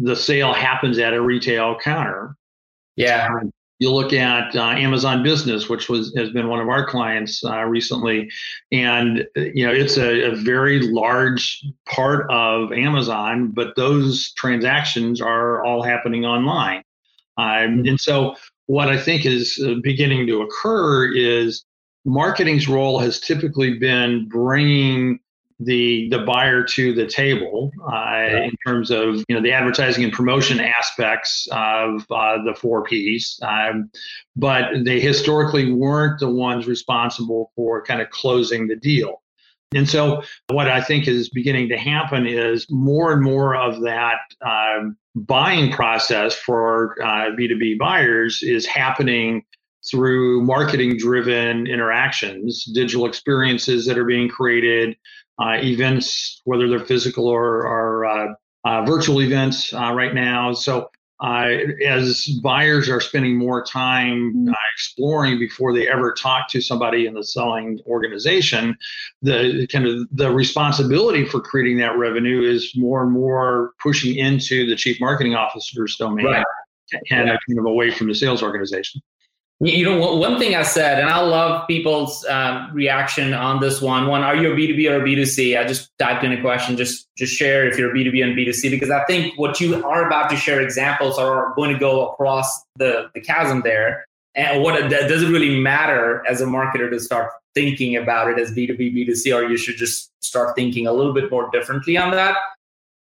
the 0.01 0.15
sale 0.15 0.53
happens 0.53 0.97
at 0.97 1.13
a 1.13 1.21
retail 1.21 1.77
counter. 1.79 2.35
Yeah. 2.95 3.27
Um, 3.31 3.51
you 3.79 3.91
look 3.91 4.11
at 4.11 4.55
uh, 4.55 4.71
Amazon 4.71 5.23
Business, 5.23 5.69
which 5.69 5.87
was 5.87 6.13
has 6.17 6.29
been 6.31 6.49
one 6.49 6.59
of 6.59 6.67
our 6.67 6.85
clients 6.85 7.43
uh, 7.45 7.63
recently, 7.63 8.29
and 8.73 9.25
you 9.35 9.65
know 9.65 9.71
it's 9.71 9.97
a, 9.97 10.31
a, 10.31 10.35
very 10.35 10.81
large 10.81 11.63
part 11.87 12.29
of 12.29 12.73
Amazon, 12.73 13.51
but 13.51 13.77
those 13.77 14.33
transactions 14.33 15.21
are 15.21 15.63
all 15.63 15.81
happening 15.81 16.25
online, 16.25 16.83
um, 17.37 17.85
and 17.85 17.97
so 17.97 18.35
what 18.65 18.89
I 18.89 18.99
think 18.99 19.25
is 19.25 19.63
uh, 19.65 19.75
beginning 19.81 20.27
to 20.27 20.41
occur 20.41 21.15
is 21.15 21.63
marketing's 22.03 22.67
role 22.67 22.99
has 22.99 23.21
typically 23.21 23.79
been 23.79 24.27
bringing 24.27 25.19
the 25.59 26.07
the 26.09 26.19
buyer 26.19 26.63
to 26.63 26.93
the 26.93 27.05
table 27.05 27.71
uh, 27.91 28.43
in 28.43 28.51
terms 28.65 28.91
of 28.91 29.23
you 29.27 29.35
know 29.35 29.41
the 29.41 29.51
advertising 29.51 30.03
and 30.03 30.13
promotion 30.13 30.59
aspects 30.59 31.47
of 31.51 32.05
uh, 32.09 32.41
the 32.43 32.55
four 32.55 32.83
Ps, 32.83 33.39
um, 33.41 33.91
but 34.35 34.71
they 34.85 34.99
historically 34.99 35.71
weren't 35.71 36.19
the 36.19 36.29
ones 36.29 36.67
responsible 36.67 37.51
for 37.55 37.83
kind 37.83 38.01
of 38.01 38.09
closing 38.09 38.67
the 38.67 38.75
deal. 38.75 39.21
And 39.75 39.87
so, 39.87 40.23
what 40.49 40.67
I 40.67 40.81
think 40.81 41.07
is 41.07 41.29
beginning 41.29 41.69
to 41.69 41.77
happen 41.77 42.25
is 42.25 42.65
more 42.69 43.11
and 43.11 43.21
more 43.21 43.55
of 43.55 43.81
that 43.81 44.19
um, 44.41 44.97
buying 45.15 45.71
process 45.71 46.33
for 46.33 46.95
uh, 47.03 47.31
B2B 47.37 47.77
buyers 47.77 48.41
is 48.41 48.65
happening 48.65 49.43
through 49.89 50.43
marketing 50.43 50.97
driven 50.97 51.67
interactions, 51.67 52.65
digital 52.73 53.05
experiences 53.05 53.85
that 53.85 53.97
are 53.97 54.05
being 54.05 54.27
created, 54.27 54.91
uh, 54.91 54.95
events, 55.39 56.41
whether 56.45 56.67
they're 56.67 56.85
physical 56.85 57.27
or, 57.27 57.65
or 57.65 58.05
uh, 58.05 58.33
uh, 58.65 58.85
virtual 58.85 59.21
events 59.21 59.73
right 59.73 60.13
now. 60.13 60.53
So 60.53 60.89
as 61.21 62.27
buyers 62.41 62.89
are 62.89 63.01
spending 63.01 63.37
more 63.37 63.63
time 63.63 64.33
mm-hmm. 64.33 64.53
exploring 64.73 65.37
before 65.37 65.73
they 65.73 65.87
ever 65.87 66.13
talk 66.13 66.49
to 66.49 66.61
somebody 66.61 67.05
in 67.05 67.13
the 67.13 67.23
selling 67.23 67.79
organization, 67.87 68.77
the 69.21 69.67
kind 69.71 69.85
of 69.85 70.07
the 70.11 70.31
responsibility 70.31 71.25
for 71.25 71.41
creating 71.41 71.77
that 71.77 71.97
revenue 71.97 72.41
is 72.41 72.71
more 72.75 73.03
and 73.03 73.11
more 73.11 73.73
pushing 73.81 74.15
into 74.15 74.65
the 74.65 74.75
chief 74.75 74.99
marketing 75.01 75.35
officer's 75.35 75.95
domain 75.97 76.25
right. 76.25 76.45
and 77.11 77.27
yeah. 77.27 77.37
kind 77.47 77.59
of 77.59 77.65
away 77.65 77.91
from 77.91 78.07
the 78.07 78.15
sales 78.15 78.41
organization. 78.41 79.01
You 79.61 79.83
know, 79.83 80.15
one 80.15 80.39
thing 80.39 80.55
I 80.55 80.63
said, 80.63 80.99
and 80.99 81.09
I 81.09 81.19
love 81.19 81.67
people's 81.67 82.25
um, 82.27 82.69
reaction 82.73 83.33
on 83.33 83.59
this 83.59 83.81
one. 83.81 84.07
One, 84.07 84.23
are 84.23 84.33
you 84.33 84.53
a 84.53 84.55
B2B 84.55 84.89
or 84.89 85.01
a 85.01 85.05
B2C? 85.05 85.59
I 85.59 85.65
just 85.65 85.91
typed 85.99 86.23
in 86.23 86.31
a 86.31 86.39
question. 86.39 86.77
Just 86.77 87.09
just 87.17 87.33
share 87.33 87.67
if 87.67 87.77
you're 87.77 87.91
a 87.91 87.93
B2B 87.93 88.23
and 88.23 88.37
B2C, 88.37 88.69
because 88.71 88.89
I 88.89 89.03
think 89.03 89.37
what 89.37 89.59
you 89.59 89.85
are 89.85 90.07
about 90.07 90.29
to 90.29 90.37
share 90.37 90.61
examples 90.61 91.19
are 91.19 91.53
going 91.55 91.73
to 91.73 91.77
go 91.77 92.07
across 92.07 92.47
the, 92.77 93.09
the 93.13 93.19
chasm 93.19 93.61
there. 93.63 94.05
And 94.33 94.63
what 94.63 94.79
does 94.89 95.23
it 95.23 95.27
really 95.27 95.59
matter 95.59 96.23
as 96.25 96.39
a 96.39 96.45
marketer 96.45 96.89
to 96.89 96.99
start 96.99 97.29
thinking 97.53 97.97
about 97.97 98.29
it 98.29 98.39
as 98.39 98.51
B2B, 98.51 98.95
B2C, 98.95 99.35
or 99.35 99.49
you 99.49 99.57
should 99.57 99.75
just 99.75 100.09
start 100.23 100.55
thinking 100.55 100.87
a 100.87 100.93
little 100.93 101.13
bit 101.13 101.29
more 101.29 101.49
differently 101.51 101.97
on 101.97 102.11
that? 102.11 102.37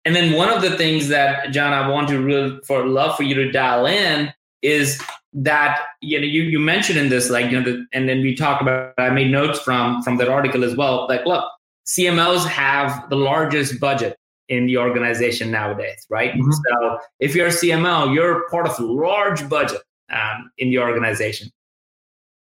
And 0.06 0.16
then 0.16 0.32
one 0.32 0.48
of 0.48 0.62
the 0.62 0.78
things 0.78 1.08
that 1.08 1.50
John, 1.50 1.74
I 1.74 1.86
want 1.90 2.08
to 2.08 2.18
really 2.18 2.60
for 2.66 2.86
love 2.86 3.14
for 3.14 3.24
you 3.24 3.34
to 3.34 3.50
dial 3.50 3.84
in 3.84 4.32
is 4.62 5.02
that 5.32 5.80
you 6.00 6.18
know 6.18 6.26
you, 6.26 6.42
you 6.42 6.58
mentioned 6.58 6.98
in 6.98 7.08
this 7.08 7.30
like 7.30 7.50
you 7.50 7.60
know 7.60 7.64
the, 7.64 7.86
and 7.92 8.08
then 8.08 8.20
we 8.20 8.34
talk 8.34 8.60
about 8.60 8.92
i 8.98 9.10
made 9.10 9.30
notes 9.30 9.60
from 9.60 10.02
from 10.02 10.16
that 10.16 10.28
article 10.28 10.64
as 10.64 10.76
well 10.76 11.06
like 11.08 11.24
look 11.24 11.44
cmos 11.86 12.44
have 12.46 13.08
the 13.10 13.16
largest 13.16 13.78
budget 13.78 14.16
in 14.48 14.66
the 14.66 14.76
organization 14.76 15.50
nowadays 15.50 16.04
right 16.10 16.32
mm-hmm. 16.32 16.50
so 16.50 16.98
if 17.20 17.34
you're 17.34 17.46
a 17.46 17.50
cmo 17.50 18.12
you're 18.12 18.48
part 18.50 18.66
of 18.66 18.76
a 18.78 18.82
large 18.82 19.48
budget 19.48 19.80
um, 20.10 20.50
in 20.58 20.70
the 20.70 20.78
organization 20.78 21.48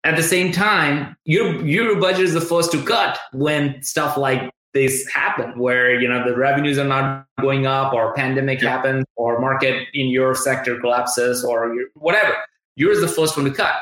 at 0.04 0.16
the 0.16 0.22
same 0.22 0.50
time 0.50 1.14
your 1.24 1.62
your 1.66 2.00
budget 2.00 2.22
is 2.22 2.32
the 2.32 2.40
first 2.40 2.72
to 2.72 2.82
cut 2.82 3.18
when 3.32 3.82
stuff 3.82 4.16
like 4.16 4.50
this 4.72 5.06
happen 5.12 5.58
where 5.58 6.00
you 6.00 6.08
know 6.08 6.24
the 6.24 6.36
revenues 6.36 6.78
are 6.78 6.86
not 6.86 7.26
going 7.40 7.66
up 7.66 7.92
or 7.92 8.14
pandemic 8.14 8.62
yeah. 8.62 8.70
happens 8.70 9.04
or 9.16 9.40
market 9.40 9.88
in 9.92 10.06
your 10.06 10.34
sector 10.34 10.80
collapses 10.80 11.44
or 11.44 11.74
whatever 11.94 12.34
you're 12.78 13.00
the 13.00 13.08
first 13.08 13.36
one 13.36 13.44
to 13.44 13.52
cut, 13.52 13.74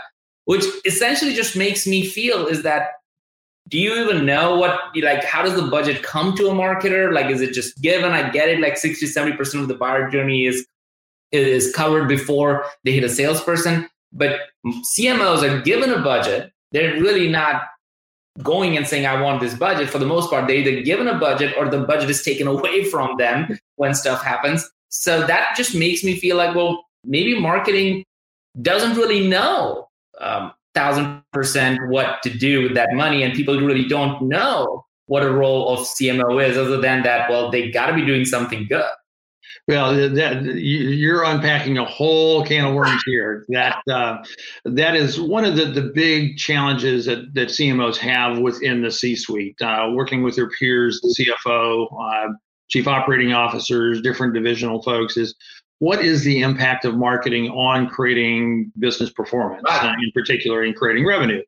which 0.47 0.65
essentially 0.85 1.35
just 1.35 1.55
makes 1.55 1.87
me 1.87 2.05
feel 2.07 2.47
is 2.47 2.63
that 2.63 2.89
do 3.69 3.79
you 3.79 3.95
even 3.97 4.25
know 4.25 4.57
what 4.57 4.81
like 4.97 5.25
how 5.25 5.43
does 5.43 5.55
the 5.55 5.69
budget 5.69 6.03
come 6.03 6.35
to 6.37 6.49
a 6.49 6.53
marketer? 6.53 7.13
Like 7.13 7.27
is 7.27 7.41
it 7.41 7.53
just 7.53 7.81
given? 7.83 8.13
I 8.13 8.31
get 8.31 8.49
it 8.49 8.61
like 8.61 8.77
60 8.77 9.07
70% 9.07 9.61
of 9.61 9.69
the 9.69 9.75
buyer 9.75 10.09
journey 10.09 10.47
is 10.47 10.67
is 11.33 11.75
covered 11.75 12.09
before 12.09 12.65
they 12.85 12.93
hit 12.93 13.05
a 13.05 13.09
salesperson 13.09 13.89
but 14.13 14.41
cmos 14.65 15.43
are 15.43 15.61
given 15.63 15.91
a 15.91 16.01
budget. 16.01 16.53
They're 16.73 16.95
really 17.01 17.29
not 17.29 17.63
going 18.43 18.77
and 18.77 18.87
saying 18.87 19.07
i 19.07 19.21
want 19.21 19.41
this 19.41 19.55
budget. 19.55 19.91
For 19.91 19.99
the 19.99 20.07
most 20.07 20.31
part 20.31 20.47
they're 20.47 20.57
either 20.57 20.83
given 20.83 21.09
a 21.09 21.19
budget 21.19 21.55
or 21.59 21.69
the 21.69 21.81
budget 21.81 22.09
is 22.09 22.23
taken 22.23 22.47
away 22.55 22.85
from 22.85 23.17
them 23.19 23.59
when 23.77 23.95
stuff 23.95 24.23
happens. 24.23 24.69
So 24.89 25.27
that 25.27 25.55
just 25.57 25.75
makes 25.75 26.03
me 26.03 26.17
feel 26.17 26.37
like 26.37 26.55
well 26.55 26.85
maybe 27.05 27.39
marketing 27.39 28.05
doesn't 28.63 28.97
really 28.97 29.27
know 29.27 29.89
um, 30.21 30.53
thousand 30.75 31.23
percent 31.33 31.79
what 31.89 32.23
to 32.23 32.31
do 32.31 32.63
with 32.63 32.75
that 32.75 32.93
money, 32.93 33.23
and 33.23 33.35
people 33.35 33.59
really 33.59 33.87
don't 33.87 34.23
know 34.23 34.85
what 35.07 35.23
a 35.23 35.31
role 35.31 35.69
of 35.69 35.81
CMO 35.81 36.45
is, 36.45 36.57
other 36.57 36.81
than 36.81 37.03
that. 37.03 37.31
Well, 37.31 37.51
they 37.51 37.71
got 37.71 37.87
to 37.87 37.95
be 37.95 38.05
doing 38.05 38.25
something 38.25 38.67
good. 38.69 38.85
Well, 39.69 39.95
that 40.15 40.45
you're 40.45 41.25
unpacking 41.25 41.77
a 41.79 41.85
whole 41.85 42.45
can 42.45 42.67
of 42.67 42.75
worms 42.75 43.03
here. 43.05 43.45
That 43.49 43.79
uh, 43.91 44.19
that 44.65 44.95
is 44.95 45.21
one 45.21 45.45
of 45.45 45.57
the, 45.57 45.65
the 45.65 45.91
big 45.95 46.37
challenges 46.37 47.07
that, 47.07 47.35
that 47.35 47.49
CMOs 47.49 47.97
have 47.97 48.39
within 48.39 48.83
the 48.83 48.93
C-suite, 48.93 49.61
uh, 49.61 49.91
working 49.93 50.23
with 50.23 50.37
their 50.37 50.51
peers, 50.51 51.01
the 51.01 51.35
CFO, 51.49 51.89
uh, 52.01 52.33
chief 52.69 52.87
operating 52.87 53.33
officers, 53.33 54.01
different 54.01 54.35
divisional 54.35 54.83
folks. 54.83 55.17
Is 55.17 55.35
what 55.79 56.03
is 56.03 56.25
the 56.25 56.41
impact 56.41 56.85
of 56.85 56.97
marketing 56.97 57.51
on 57.51 57.89
creating 57.89 58.73
business 58.79 59.11
performance, 59.11 59.65
uh, 59.69 59.93
in 60.03 60.11
particular 60.13 60.65
in 60.65 60.73
creating 60.73 61.07
revenue? 61.07 61.43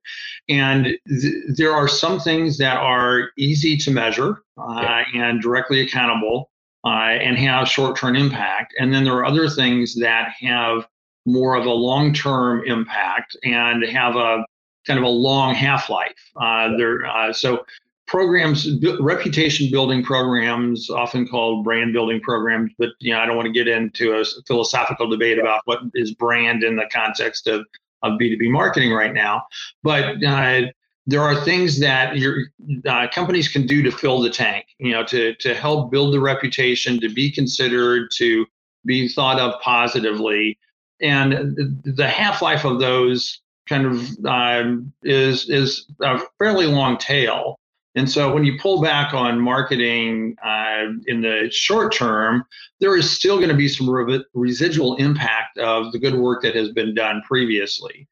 And 0.49 0.97
th- 1.08 1.35
there 1.56 1.73
are 1.73 1.88
some 1.88 2.20
things 2.20 2.58
that 2.58 2.76
are 2.76 3.30
easy 3.38 3.76
to 3.78 3.90
measure 3.90 4.42
uh, 4.58 5.02
and 5.14 5.40
directly 5.40 5.80
accountable 5.80 6.50
uh, 6.85 6.88
and 6.88 7.38
have 7.38 7.68
short 7.68 7.97
term 7.97 8.16
impact. 8.16 8.75
And 8.78 8.92
then 8.92 9.04
there 9.04 9.14
are 9.14 9.25
other 9.25 9.49
things 9.49 9.94
that 9.97 10.32
have 10.40 10.87
more 11.26 11.54
of 11.54 11.66
a 11.66 11.70
long 11.70 12.12
term 12.12 12.62
impact 12.66 13.37
and 13.44 13.82
have 13.85 14.16
a 14.16 14.44
kind 14.87 14.99
of 14.99 15.04
a 15.04 15.08
long 15.08 15.54
half 15.54 15.90
life. 15.90 16.30
Uh, 16.40 16.76
there, 16.76 17.06
uh, 17.06 17.32
so 17.32 17.64
programs, 18.08 18.68
reputation 19.00 19.70
building 19.70 20.02
programs, 20.02 20.90
often 20.90 21.28
called 21.28 21.62
brand 21.62 21.92
building 21.92 22.20
programs, 22.20 22.72
but 22.78 22.88
you 22.98 23.12
know, 23.12 23.20
I 23.20 23.26
don't 23.26 23.36
want 23.36 23.46
to 23.46 23.52
get 23.52 23.68
into 23.68 24.14
a 24.14 24.24
philosophical 24.46 25.08
debate 25.08 25.38
about 25.38 25.60
what 25.66 25.80
is 25.94 26.14
brand 26.14 26.64
in 26.64 26.76
the 26.76 26.86
context 26.90 27.46
of, 27.46 27.64
of 28.02 28.18
B2B 28.18 28.50
marketing 28.50 28.92
right 28.92 29.12
now. 29.12 29.44
But 29.82 30.24
uh, 30.24 30.62
there 31.06 31.20
are 31.20 31.44
things 31.44 31.78
that 31.80 32.16
your 32.16 32.46
uh, 32.86 33.08
companies 33.12 33.48
can 33.48 33.66
do 33.66 33.82
to 33.82 33.90
fill 33.90 34.20
the 34.20 34.30
tank, 34.30 34.66
you 34.78 34.92
know, 34.92 35.04
to, 35.04 35.34
to 35.36 35.54
help 35.54 35.90
build 35.90 36.14
the 36.14 36.20
reputation, 36.20 37.00
to 37.00 37.08
be 37.08 37.30
considered, 37.30 38.10
to 38.16 38.46
be 38.86 39.08
thought 39.08 39.38
of 39.38 39.60
positively. 39.60 40.58
And 41.00 41.82
the 41.84 42.08
half 42.08 42.42
life 42.42 42.64
of 42.64 42.80
those 42.80 43.40
kind 43.68 43.86
of 43.86 44.24
um, 44.24 44.92
is 45.02 45.48
is 45.48 45.86
a 46.00 46.20
fairly 46.38 46.66
long 46.66 46.96
tail. 46.96 47.58
And 47.99 48.09
so 48.09 48.33
when 48.33 48.45
you 48.45 48.57
pull 48.61 48.81
back 48.81 49.12
on 49.12 49.40
marketing 49.40 50.37
uh, 50.45 50.85
in 51.07 51.21
the 51.21 51.49
short 51.50 51.93
term, 51.93 52.45
there 52.81 52.97
is 52.97 53.11
still 53.11 53.38
going 53.38 53.49
to 53.49 53.57
be 53.57 53.69
some 53.69 53.90
re- 53.90 54.25
residual 54.35 54.95
impact 54.97 55.59
of 55.59 55.90
the 55.90 55.99
good 55.99 56.14
work 56.14 56.43
that 56.43 56.55
has 56.55 56.71
been 56.71 56.95
done 56.95 57.23
previously. 57.26 58.07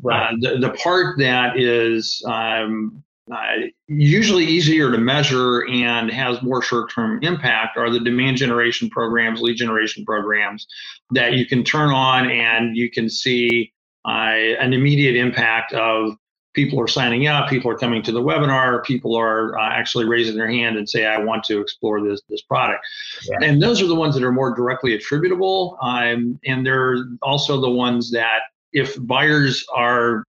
Right. 0.00 0.32
Uh, 0.32 0.36
the, 0.40 0.58
the 0.58 0.70
part 0.74 1.18
that 1.18 1.58
is 1.58 2.22
um, 2.26 3.02
uh, 3.32 3.66
usually 3.88 4.44
easier 4.44 4.92
to 4.92 4.98
measure 4.98 5.66
and 5.68 6.10
has 6.10 6.40
more 6.42 6.62
short-term 6.62 7.18
impact 7.22 7.76
are 7.76 7.90
the 7.90 8.00
demand 8.00 8.36
generation 8.36 8.88
programs, 8.90 9.40
lead 9.40 9.56
generation 9.56 10.04
programs 10.04 10.68
that 11.10 11.32
you 11.32 11.46
can 11.46 11.64
turn 11.64 11.90
on 11.90 12.30
and 12.30 12.76
you 12.76 12.90
can 12.90 13.10
see 13.10 13.72
uh, 14.04 14.34
an 14.60 14.72
immediate 14.72 15.16
impact 15.16 15.72
of 15.72 16.16
people 16.54 16.80
are 16.80 16.88
signing 16.88 17.26
up, 17.26 17.48
people 17.48 17.70
are 17.70 17.78
coming 17.78 18.02
to 18.02 18.12
the 18.12 18.20
webinar, 18.20 18.84
people 18.84 19.16
are 19.16 19.58
uh, 19.58 19.70
actually 19.70 20.04
raising 20.04 20.36
their 20.36 20.50
hand 20.50 20.76
and 20.76 20.88
say, 20.88 21.06
"I 21.06 21.18
want 21.18 21.44
to 21.44 21.60
explore 21.60 22.02
this 22.02 22.20
this 22.28 22.42
product." 22.42 22.84
Yeah. 23.28 23.48
And 23.48 23.62
those 23.62 23.82
are 23.82 23.86
the 23.86 23.94
ones 23.94 24.14
that 24.14 24.24
are 24.24 24.32
more 24.32 24.54
directly 24.54 24.94
attributable, 24.94 25.78
um, 25.82 26.38
and 26.44 26.64
they're 26.66 27.04
also 27.22 27.60
the 27.60 27.70
ones 27.70 28.10
that 28.12 28.40
if 28.72 28.96
buyers 29.06 29.64
are 29.74 30.24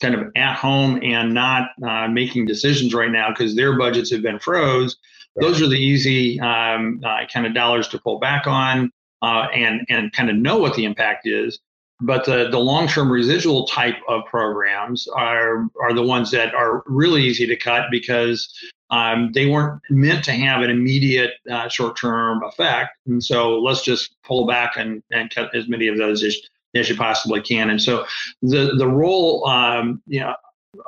kind 0.00 0.14
of 0.14 0.30
at 0.36 0.56
home 0.56 1.00
and 1.02 1.32
not 1.32 1.70
uh, 1.82 2.08
making 2.08 2.46
decisions 2.46 2.94
right 2.94 3.10
now 3.10 3.30
because 3.30 3.54
their 3.54 3.78
budgets 3.78 4.10
have 4.10 4.22
been 4.22 4.38
froze. 4.38 4.96
Those 5.38 5.60
are 5.60 5.68
the 5.68 5.76
easy 5.76 6.40
um, 6.40 7.00
uh, 7.04 7.26
kind 7.32 7.46
of 7.46 7.54
dollars 7.54 7.88
to 7.88 7.98
pull 7.98 8.18
back 8.18 8.46
on 8.46 8.90
uh, 9.22 9.48
and 9.54 9.84
and 9.88 10.12
kind 10.12 10.30
of 10.30 10.36
know 10.36 10.58
what 10.58 10.74
the 10.74 10.84
impact 10.84 11.26
is. 11.26 11.58
But 12.00 12.26
the, 12.26 12.48
the 12.50 12.58
long 12.58 12.88
term 12.88 13.10
residual 13.10 13.66
type 13.66 13.96
of 14.08 14.26
programs 14.26 15.08
are 15.08 15.66
are 15.80 15.94
the 15.94 16.02
ones 16.02 16.30
that 16.32 16.54
are 16.54 16.82
really 16.86 17.22
easy 17.22 17.46
to 17.46 17.56
cut 17.56 17.86
because 17.90 18.52
um, 18.90 19.32
they 19.32 19.46
weren't 19.46 19.80
meant 19.90 20.24
to 20.24 20.32
have 20.32 20.62
an 20.62 20.70
immediate 20.70 21.32
uh, 21.50 21.68
short 21.68 21.98
term 21.98 22.42
effect. 22.44 22.90
And 23.06 23.22
so 23.22 23.58
let's 23.58 23.82
just 23.82 24.14
pull 24.24 24.46
back 24.46 24.76
and, 24.76 25.02
and 25.10 25.34
cut 25.34 25.54
as 25.54 25.68
many 25.68 25.88
of 25.88 25.98
those 25.98 26.22
as, 26.22 26.36
as 26.74 26.88
you 26.88 26.96
possibly 26.96 27.40
can. 27.40 27.70
And 27.70 27.80
so 27.80 28.06
the 28.42 28.74
the 28.76 28.88
role 28.88 29.46
um, 29.48 30.02
you 30.06 30.20
know, 30.20 30.34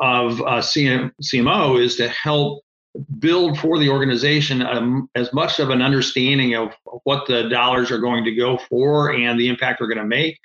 of 0.01 0.41
uh, 0.43 0.61
CM, 0.61 1.11
CMO 1.23 1.83
is 1.83 1.97
to 1.97 2.09
help 2.09 2.63
build 3.19 3.59
for 3.59 3.79
the 3.79 3.89
organization 3.89 4.63
um, 4.63 5.09
as 5.15 5.33
much 5.33 5.61
of 5.61 5.71
an 5.71 5.83
understanding 5.83 6.55
of 6.55 6.73
what 7.05 7.27
the 7.27 7.49
dollars 7.49 7.91
are 7.91 7.99
going 7.99 8.25
to 8.25 8.35
go 8.35 8.59
for 8.69 9.13
and 9.13 9.39
the 9.39 9.49
impact 9.49 9.79
they're 9.79 9.89
going 9.89 9.99
to 9.99 10.05
make. 10.05 10.39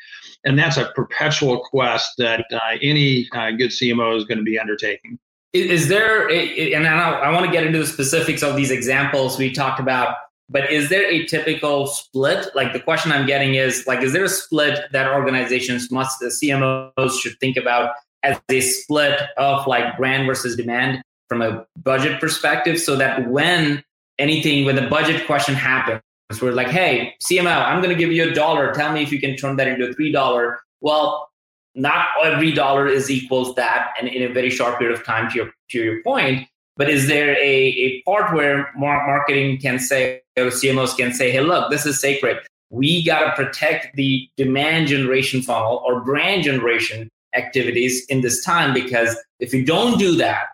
And 0.45 0.59
that's 0.59 0.77
a 0.77 0.91
perpetual 0.95 1.59
quest 1.59 2.13
that 2.17 2.45
uh, 2.51 2.59
any 2.81 3.29
uh, 3.31 3.51
good 3.51 3.71
CMO 3.71 4.17
is 4.17 4.25
going 4.25 4.39
to 4.39 4.43
be 4.43 4.59
undertaking. 4.59 5.17
Is 5.53 5.88
there, 5.88 6.29
a, 6.31 6.73
and 6.73 6.88
I, 6.88 7.29
want 7.31 7.45
to 7.45 7.51
get 7.51 7.63
into 7.63 7.77
the 7.77 7.85
specifics 7.85 8.41
of 8.41 8.55
these 8.55 8.71
examples 8.71 9.38
we 9.38 9.51
talked 9.51 9.79
about 9.79 10.15
but 10.50 10.71
is 10.71 10.89
there 10.89 11.09
a 11.09 11.25
typical 11.25 11.88
split? 11.88 12.47
Like 12.55 12.73
the 12.73 12.79
question 12.79 13.12
I'm 13.12 13.25
getting 13.25 13.55
is 13.55 13.88
like, 13.88 14.01
is 14.03 14.13
there 14.13 14.23
a 14.23 14.29
split 14.29 14.79
that 14.91 15.12
organizations 15.12 15.89
must, 15.91 16.19
the 16.19 16.27
CMOs 16.27 17.19
should 17.19 17.39
think 17.39 17.57
about 17.57 17.95
as 18.23 18.39
a 18.50 18.62
split 18.62 19.19
of 19.38 19.65
like 19.67 19.97
brand 19.97 20.27
versus 20.27 20.55
demand 20.55 21.01
from 21.27 21.41
a 21.41 21.65
budget 21.81 22.19
perspective 22.19 22.79
so 22.79 22.95
that 22.95 23.29
when 23.29 23.83
anything, 24.19 24.65
when 24.65 24.75
the 24.75 24.88
budget 24.88 25.25
question 25.25 25.55
happens, 25.55 26.01
we're 26.42 26.53
like, 26.53 26.70
hey, 26.70 27.15
CMO, 27.24 27.65
I'm 27.65 27.82
going 27.82 27.96
to 27.96 28.00
give 28.00 28.12
you 28.12 28.30
a 28.30 28.34
dollar. 28.34 28.74
Tell 28.74 28.92
me 28.92 29.03
if 29.03 29.12
you 29.12 29.20
can 29.20 29.36
turn 29.36 29.56
that 29.58 29.68
into 29.68 29.89
a 29.89 29.94
$3. 29.94 30.58
Well, 30.82 31.30
not 31.75 32.08
every 32.24 32.51
dollar 32.51 32.88
is 32.88 33.10
equals 33.10 33.56
that 33.56 33.94
and 34.00 34.08
in 34.08 34.30
a 34.30 34.34
very 34.34 34.50
short 34.50 34.77
period 34.77 34.98
of 34.98 35.06
time 35.06 35.30
to 35.32 35.36
your, 35.36 35.51
to 35.72 35.80
your 35.80 36.03
point. 36.03 36.48
But 36.75 36.89
is 36.89 37.08
there 37.08 37.36
a, 37.38 37.42
a 37.42 38.01
part 38.01 38.34
where 38.34 38.72
marketing 38.75 39.60
can 39.60 39.80
say, 39.80 40.22
or 40.38 40.46
CMOs 40.46 40.98
can 40.98 41.13
say, 41.13 41.32
hey, 41.32 41.42
look, 41.42 41.70
this 41.70 41.86
is 41.86 42.00
sacred. 42.00 42.39
We 42.72 43.06
got 43.06 43.25
to 43.25 43.44
protect 43.44 43.96
the 43.96 44.27
demand 44.38 44.88
generation 44.88 45.44
funnel 45.44 45.84
or 45.86 46.01
brand 46.01 46.44
generation 46.44 47.10
activities 47.36 48.06
in 48.10 48.22
this 48.22 48.44
time 48.44 48.74
because 48.74 49.15
if 49.39 49.53
you 49.53 49.63
don't 49.63 50.00
do 50.00 50.15
that, 50.18 50.48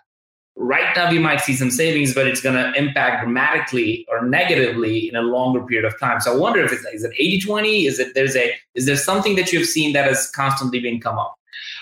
right 0.60 0.94
now 0.96 1.10
we 1.10 1.18
might 1.18 1.40
see 1.40 1.56
some 1.56 1.72
savings, 1.72 2.14
but 2.14 2.28
it's 2.28 2.42
going 2.42 2.56
to 2.56 2.78
impact 2.78 3.24
dramatically 3.24 4.06
or 4.10 4.26
negatively 4.26 5.08
in 5.08 5.16
a 5.16 5.22
longer 5.22 5.62
period 5.66 5.86
of 5.86 5.98
time. 6.00 6.20
So 6.20 6.34
I 6.34 6.38
wonder 6.38 6.64
if 6.64 6.72
it's 6.72 6.86
is 6.94 7.04
it 7.04 7.12
80 7.18 7.40
20? 7.42 7.86
Is 7.86 8.00
it 8.00 8.14
there's 8.14 8.36
a 8.36 8.54
is 8.76 8.86
there 8.86 8.98
something 8.98 9.36
that 9.38 9.52
you've 9.52 9.68
seen 9.68 9.94
that 9.94 10.06
has 10.06 10.30
constantly 10.30 10.80
been 10.80 11.00
come 11.00 11.18
up? 11.18 11.36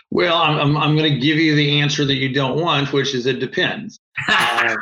Well, 0.09 0.37
I'm, 0.37 0.57
I'm, 0.57 0.77
I'm 0.77 0.95
going 0.95 1.11
to 1.11 1.19
give 1.19 1.37
you 1.37 1.53
the 1.53 1.81
answer 1.81 2.05
that 2.05 2.15
you 2.15 2.33
don't 2.33 2.61
want, 2.61 2.93
which 2.93 3.13
is 3.13 3.25
it 3.25 3.39
depends. 3.39 3.99
uh, 4.29 4.75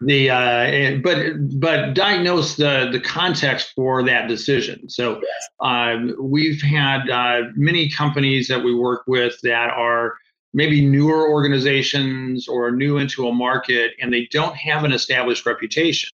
the 0.00 0.28
uh, 0.28 0.96
but 1.02 1.60
but 1.60 1.94
diagnose 1.94 2.56
the 2.56 2.88
the 2.90 3.00
context 3.00 3.72
for 3.76 4.02
that 4.02 4.28
decision. 4.28 4.88
So 4.88 5.20
um, 5.60 6.16
we've 6.18 6.60
had 6.60 7.08
uh, 7.08 7.42
many 7.54 7.90
companies 7.90 8.48
that 8.48 8.64
we 8.64 8.74
work 8.74 9.02
with 9.06 9.38
that 9.42 9.70
are 9.70 10.14
maybe 10.54 10.84
newer 10.84 11.28
organizations 11.28 12.48
or 12.48 12.70
new 12.70 12.98
into 12.98 13.26
a 13.28 13.32
market, 13.32 13.92
and 14.00 14.12
they 14.12 14.28
don't 14.30 14.56
have 14.56 14.84
an 14.84 14.92
established 14.92 15.46
reputation. 15.46 16.10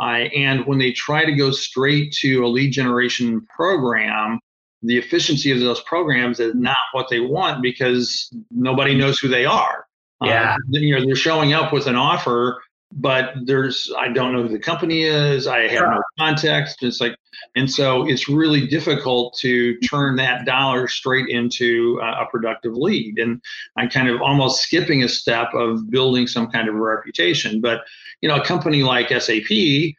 Uh, 0.00 0.28
and 0.34 0.64
when 0.66 0.78
they 0.78 0.92
try 0.92 1.24
to 1.24 1.32
go 1.32 1.50
straight 1.50 2.12
to 2.12 2.44
a 2.44 2.48
lead 2.48 2.72
generation 2.72 3.46
program, 3.54 4.38
the 4.82 4.96
efficiency 4.96 5.50
of 5.52 5.60
those 5.60 5.80
programs 5.82 6.40
is 6.40 6.54
not 6.54 6.76
what 6.92 7.08
they 7.10 7.20
want 7.20 7.62
because 7.62 8.30
nobody 8.50 8.94
knows 8.94 9.18
who 9.18 9.28
they 9.28 9.44
are. 9.44 9.86
Yeah. 10.22 10.54
Uh, 10.54 10.56
you 10.70 10.96
know, 10.96 11.04
they're 11.04 11.14
showing 11.14 11.52
up 11.52 11.72
with 11.72 11.86
an 11.86 11.96
offer, 11.96 12.62
but 12.94 13.32
there's, 13.44 13.90
I 13.98 14.08
don't 14.08 14.32
know 14.32 14.42
who 14.42 14.48
the 14.48 14.58
company 14.58 15.02
is. 15.02 15.46
I 15.46 15.68
have 15.68 15.88
no 15.88 16.02
context. 16.18 16.82
It's 16.82 17.00
like, 17.00 17.16
and 17.56 17.70
so 17.70 18.06
it's 18.06 18.28
really 18.28 18.66
difficult 18.66 19.36
to 19.38 19.78
turn 19.80 20.16
that 20.16 20.44
dollar 20.44 20.88
straight 20.88 21.28
into 21.28 21.98
a, 22.02 22.22
a 22.22 22.26
productive 22.30 22.74
lead. 22.74 23.18
And 23.18 23.40
I'm 23.76 23.88
kind 23.88 24.08
of 24.08 24.20
almost 24.20 24.62
skipping 24.62 25.02
a 25.02 25.08
step 25.08 25.54
of 25.54 25.90
building 25.90 26.26
some 26.26 26.50
kind 26.50 26.68
of 26.68 26.74
a 26.74 26.78
reputation. 26.78 27.60
But, 27.60 27.80
you 28.20 28.28
know, 28.28 28.36
a 28.36 28.44
company 28.44 28.82
like 28.82 29.08
SAP, 29.08 29.50
you, 29.50 29.96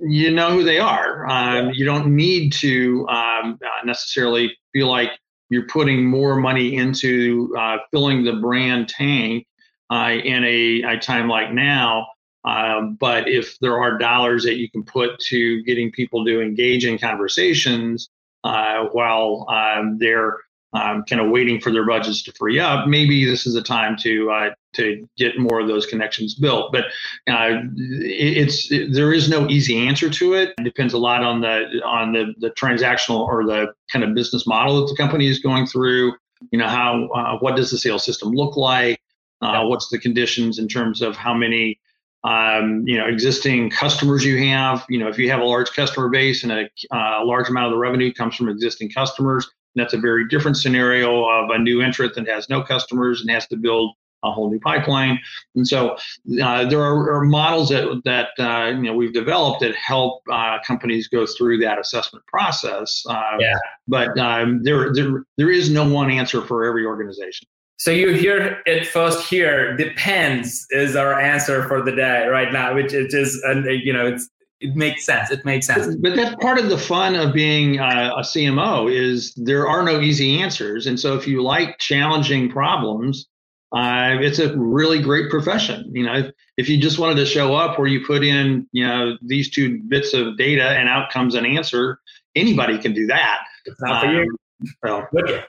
you 0.00 0.30
know 0.30 0.50
who 0.50 0.64
they 0.64 0.78
are. 0.78 1.28
Um, 1.28 1.70
you 1.74 1.84
don't 1.84 2.14
need 2.16 2.52
to 2.54 3.06
um, 3.08 3.58
uh, 3.62 3.84
necessarily 3.84 4.56
feel 4.72 4.88
like 4.88 5.10
you're 5.50 5.66
putting 5.66 6.04
more 6.04 6.36
money 6.36 6.76
into 6.76 7.54
uh, 7.58 7.76
filling 7.90 8.24
the 8.24 8.34
brand 8.34 8.88
tank 8.88 9.46
uh, 9.94 10.10
in 10.10 10.42
a, 10.44 10.82
a, 10.82 10.98
time 10.98 11.28
like 11.28 11.52
now. 11.52 12.08
Um, 12.44 12.96
but 12.98 13.28
if 13.28 13.56
there 13.60 13.78
are 13.78 13.96
dollars 13.96 14.42
that 14.42 14.56
you 14.56 14.68
can 14.68 14.82
put 14.82 15.20
to 15.28 15.62
getting 15.62 15.92
people 15.92 16.24
to 16.24 16.42
engage 16.42 16.84
in 16.84 16.98
conversations 16.98 18.08
uh, 18.42 18.86
while 18.90 19.46
um, 19.48 19.98
they're 19.98 20.38
um, 20.72 21.04
kind 21.08 21.22
of 21.22 21.30
waiting 21.30 21.60
for 21.60 21.70
their 21.70 21.86
budgets 21.86 22.24
to 22.24 22.32
free 22.32 22.58
up, 22.58 22.88
maybe 22.88 23.24
this 23.24 23.46
is 23.46 23.54
a 23.54 23.62
time 23.62 23.96
to 23.98 24.30
uh, 24.32 24.50
to 24.74 25.08
get 25.16 25.38
more 25.38 25.60
of 25.60 25.68
those 25.68 25.86
connections 25.86 26.34
built. 26.34 26.72
But 26.72 26.86
uh, 27.30 27.62
it's 27.76 28.70
it, 28.72 28.92
there 28.92 29.12
is 29.12 29.28
no 29.28 29.48
easy 29.48 29.86
answer 29.86 30.10
to 30.10 30.34
it. 30.34 30.54
It 30.58 30.64
depends 30.64 30.92
a 30.92 30.98
lot 30.98 31.22
on 31.22 31.40
the 31.40 31.80
on 31.84 32.12
the 32.12 32.34
the 32.38 32.50
transactional 32.50 33.20
or 33.20 33.46
the 33.46 33.72
kind 33.92 34.04
of 34.04 34.12
business 34.12 34.44
model 34.44 34.80
that 34.80 34.92
the 34.92 34.96
company 34.96 35.28
is 35.28 35.38
going 35.38 35.66
through. 35.66 36.14
You 36.50 36.58
know 36.58 36.68
how 36.68 37.08
uh, 37.14 37.38
what 37.38 37.54
does 37.54 37.70
the 37.70 37.78
sales 37.78 38.04
system 38.04 38.30
look 38.32 38.56
like? 38.56 38.98
Uh, 39.44 39.66
what's 39.66 39.88
the 39.88 39.98
conditions 39.98 40.58
in 40.58 40.68
terms 40.68 41.02
of 41.02 41.16
how 41.16 41.34
many 41.34 41.78
um, 42.24 42.82
you 42.86 42.96
know 42.96 43.06
existing 43.06 43.70
customers 43.70 44.24
you 44.24 44.38
have? 44.48 44.84
You 44.88 44.98
know 44.98 45.08
if 45.08 45.18
you 45.18 45.30
have 45.30 45.40
a 45.40 45.44
large 45.44 45.72
customer 45.72 46.08
base 46.08 46.42
and 46.42 46.52
a, 46.52 46.64
uh, 46.90 47.22
a 47.22 47.24
large 47.24 47.48
amount 47.48 47.66
of 47.66 47.72
the 47.72 47.78
revenue 47.78 48.12
comes 48.12 48.34
from 48.34 48.48
existing 48.48 48.90
customers, 48.90 49.48
that's 49.74 49.94
a 49.94 49.98
very 49.98 50.26
different 50.28 50.56
scenario 50.56 51.28
of 51.28 51.50
a 51.50 51.58
new 51.58 51.80
entrant 51.80 52.14
that 52.14 52.28
has 52.28 52.48
no 52.48 52.62
customers 52.62 53.20
and 53.20 53.30
has 53.30 53.46
to 53.48 53.56
build 53.56 53.94
a 54.24 54.32
whole 54.32 54.50
new 54.50 54.58
pipeline. 54.58 55.20
And 55.54 55.68
so 55.68 55.96
uh, 56.42 56.64
there 56.64 56.80
are, 56.80 57.12
are, 57.14 57.24
models 57.24 57.68
that 57.68 58.00
that 58.04 58.28
uh, 58.38 58.70
you 58.70 58.82
know 58.82 58.94
we've 58.94 59.12
developed 59.12 59.60
that 59.60 59.74
help 59.76 60.22
uh, 60.32 60.58
companies 60.66 61.08
go 61.08 61.26
through 61.26 61.58
that 61.58 61.78
assessment 61.78 62.24
process. 62.26 63.04
Uh, 63.08 63.36
yeah. 63.38 63.58
But 63.86 64.18
um, 64.18 64.62
there, 64.62 64.92
there 64.92 65.24
there 65.36 65.50
is 65.50 65.70
no 65.70 65.86
one 65.86 66.10
answer 66.10 66.40
for 66.40 66.64
every 66.64 66.86
organization. 66.86 67.46
So 67.76 67.90
you 67.90 68.12
hear 68.12 68.62
it 68.66 68.86
first 68.86 69.28
here. 69.28 69.76
Depends 69.76 70.66
is 70.70 70.96
our 70.96 71.20
answer 71.20 71.66
for 71.68 71.82
the 71.82 71.92
day 71.92 72.26
right 72.28 72.52
now, 72.52 72.74
which 72.74 72.92
is 72.92 73.42
and 73.44 73.64
you 73.66 73.92
know 73.92 74.06
it's 74.06 74.28
it 74.60 74.74
makes 74.74 75.04
sense. 75.04 75.30
It 75.30 75.44
makes 75.44 75.66
sense. 75.66 75.94
But 75.96 76.16
that's 76.16 76.34
part 76.36 76.58
of 76.58 76.70
the 76.70 76.78
fun 76.78 77.14
of 77.16 77.34
being 77.34 77.80
uh, 77.80 78.14
a 78.16 78.22
CMO 78.22 78.90
is 78.90 79.34
there 79.36 79.68
are 79.68 79.82
no 79.82 80.00
easy 80.00 80.40
answers, 80.40 80.86
and 80.86 80.98
so 80.98 81.16
if 81.16 81.26
you 81.26 81.42
like 81.42 81.78
challenging 81.78 82.48
problems, 82.48 83.26
uh, 83.72 84.16
it's 84.20 84.38
a 84.38 84.56
really 84.56 85.02
great 85.02 85.28
profession. 85.30 85.90
You 85.92 86.04
know, 86.04 86.14
if, 86.14 86.30
if, 86.56 86.68
you 86.68 86.80
just 86.80 86.98
wanted 86.98 87.16
to 87.16 87.26
show 87.26 87.56
up 87.56 87.76
where 87.76 87.88
you 87.88 88.06
put 88.06 88.22
in, 88.22 88.68
you 88.70 88.86
know, 88.86 89.16
these 89.20 89.50
two 89.50 89.82
bits 89.88 90.14
of 90.14 90.38
data 90.38 90.70
and 90.70 90.88
out 90.88 91.10
comes 91.10 91.34
an 91.34 91.44
answer, 91.44 91.98
anybody 92.36 92.78
can 92.78 92.94
do 92.94 93.06
that. 93.06 93.40
It's 93.66 93.80
not 93.82 94.02
for 94.02 94.08
um, 94.08 94.14
you. 94.14 94.36
Well, 94.82 95.08
with 95.12 95.28
you. 95.28 95.40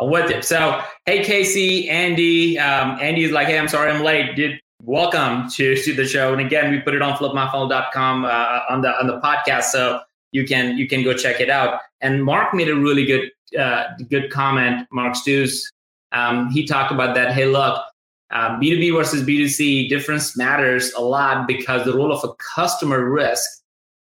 I'm 0.00 0.10
with 0.10 0.30
you. 0.30 0.42
So, 0.42 0.80
hey, 1.06 1.22
Casey, 1.22 1.88
Andy. 1.88 2.58
Um, 2.58 2.98
Andy's 3.00 3.32
like, 3.32 3.48
hey, 3.48 3.58
I'm 3.58 3.68
sorry 3.68 3.90
I'm 3.90 4.02
late. 4.02 4.34
Did 4.34 4.60
welcome 4.82 5.48
to, 5.50 5.76
to 5.76 5.94
the 5.94 6.06
show. 6.06 6.32
And 6.32 6.40
again, 6.40 6.70
we 6.70 6.80
put 6.80 6.94
it 6.94 7.02
on 7.02 7.16
flipmyfunnel.com 7.16 8.24
uh, 8.24 8.60
on 8.70 8.80
the 8.80 8.88
on 8.98 9.06
the 9.06 9.20
podcast, 9.20 9.64
so 9.64 10.00
you 10.32 10.46
can 10.46 10.78
you 10.78 10.88
can 10.88 11.02
go 11.02 11.14
check 11.14 11.40
it 11.40 11.50
out. 11.50 11.80
And 12.00 12.24
Mark 12.24 12.54
made 12.54 12.68
a 12.68 12.76
really 12.76 13.04
good 13.04 13.30
uh, 13.58 13.84
good 14.08 14.30
comment. 14.30 14.88
Mark 14.90 15.16
Stews 15.16 15.70
um, 16.12 16.50
he 16.50 16.66
talked 16.66 16.92
about 16.92 17.14
that. 17.14 17.32
Hey, 17.32 17.46
look, 17.46 17.82
uh, 18.30 18.58
B2B 18.58 18.94
versus 18.94 19.22
B2C 19.22 19.88
difference 19.88 20.36
matters 20.36 20.92
a 20.92 21.00
lot 21.00 21.46
because 21.46 21.84
the 21.84 21.94
role 21.94 22.12
of 22.12 22.22
a 22.24 22.32
customer 22.54 23.04
risk, 23.04 23.48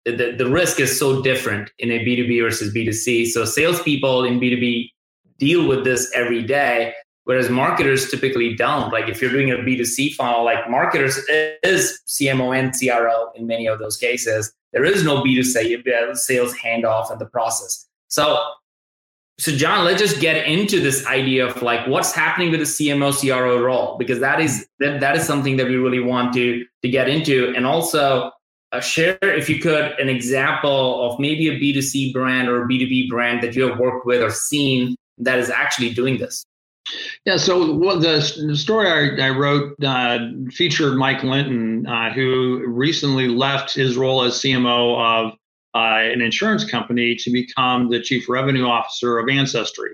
the, 0.04 0.34
the 0.36 0.48
risk 0.48 0.80
is 0.80 0.98
so 0.98 1.22
different 1.22 1.70
in 1.78 1.90
a 1.90 1.98
B2B 2.04 2.42
versus 2.42 2.72
B2C. 2.72 3.28
So 3.28 3.44
salespeople 3.44 4.24
in 4.24 4.40
B2B 4.40 4.90
deal 5.38 5.66
with 5.66 5.84
this 5.84 6.10
every 6.14 6.42
day, 6.42 6.94
whereas 7.24 7.48
marketers 7.48 8.10
typically 8.10 8.54
don't. 8.54 8.92
Like 8.92 9.08
if 9.08 9.20
you're 9.20 9.30
doing 9.30 9.50
a 9.50 9.56
B2C 9.56 10.14
funnel, 10.14 10.44
like 10.44 10.68
marketers 10.68 11.18
is 11.62 12.00
CMO 12.06 12.56
and 12.58 12.72
CRO 12.72 13.30
in 13.34 13.46
many 13.46 13.66
of 13.66 13.78
those 13.78 13.96
cases. 13.96 14.52
There 14.72 14.84
is 14.84 15.04
no 15.04 15.22
B2C 15.22 16.16
sales 16.16 16.54
handoff 16.54 17.10
in 17.10 17.18
the 17.18 17.26
process. 17.26 17.86
So 18.08 18.38
so 19.38 19.52
john 19.52 19.84
let's 19.84 20.00
just 20.00 20.20
get 20.20 20.46
into 20.46 20.80
this 20.80 21.06
idea 21.06 21.46
of 21.46 21.62
like 21.62 21.86
what's 21.86 22.12
happening 22.12 22.50
with 22.50 22.60
the 22.60 22.66
cmo 22.66 23.12
cro 23.16 23.62
role 23.62 23.96
because 23.96 24.18
that 24.18 24.40
is 24.40 24.66
that, 24.80 25.00
that 25.00 25.16
is 25.16 25.24
something 25.24 25.56
that 25.56 25.66
we 25.66 25.76
really 25.76 26.00
want 26.00 26.32
to 26.34 26.64
to 26.82 26.88
get 26.88 27.08
into 27.08 27.52
and 27.56 27.64
also 27.64 28.30
uh, 28.72 28.80
share 28.80 29.18
if 29.22 29.48
you 29.48 29.58
could 29.60 29.92
an 29.98 30.08
example 30.08 31.08
of 31.08 31.18
maybe 31.18 31.48
a 31.48 31.58
b2c 31.58 32.12
brand 32.12 32.48
or 32.48 32.64
a 32.64 32.68
b2b 32.68 33.08
brand 33.08 33.42
that 33.42 33.54
you 33.54 33.66
have 33.66 33.78
worked 33.78 34.04
with 34.04 34.20
or 34.20 34.30
seen 34.30 34.96
that 35.18 35.38
is 35.38 35.50
actually 35.50 35.92
doing 35.92 36.18
this 36.18 36.44
yeah, 37.24 37.36
so 37.36 37.78
the, 37.78 38.44
the 38.46 38.56
story 38.56 38.88
I, 38.88 39.26
I 39.26 39.30
wrote 39.30 39.74
uh, 39.84 40.18
featured 40.50 40.96
Mike 40.96 41.22
Linton, 41.22 41.86
uh, 41.86 42.12
who 42.12 42.64
recently 42.66 43.28
left 43.28 43.74
his 43.74 43.96
role 43.96 44.22
as 44.22 44.34
CMO 44.34 44.98
of 44.98 45.32
uh, 45.74 46.00
an 46.00 46.20
insurance 46.20 46.64
company 46.64 47.14
to 47.16 47.30
become 47.30 47.90
the 47.90 48.00
chief 48.00 48.28
revenue 48.28 48.64
officer 48.64 49.18
of 49.18 49.28
Ancestry. 49.28 49.92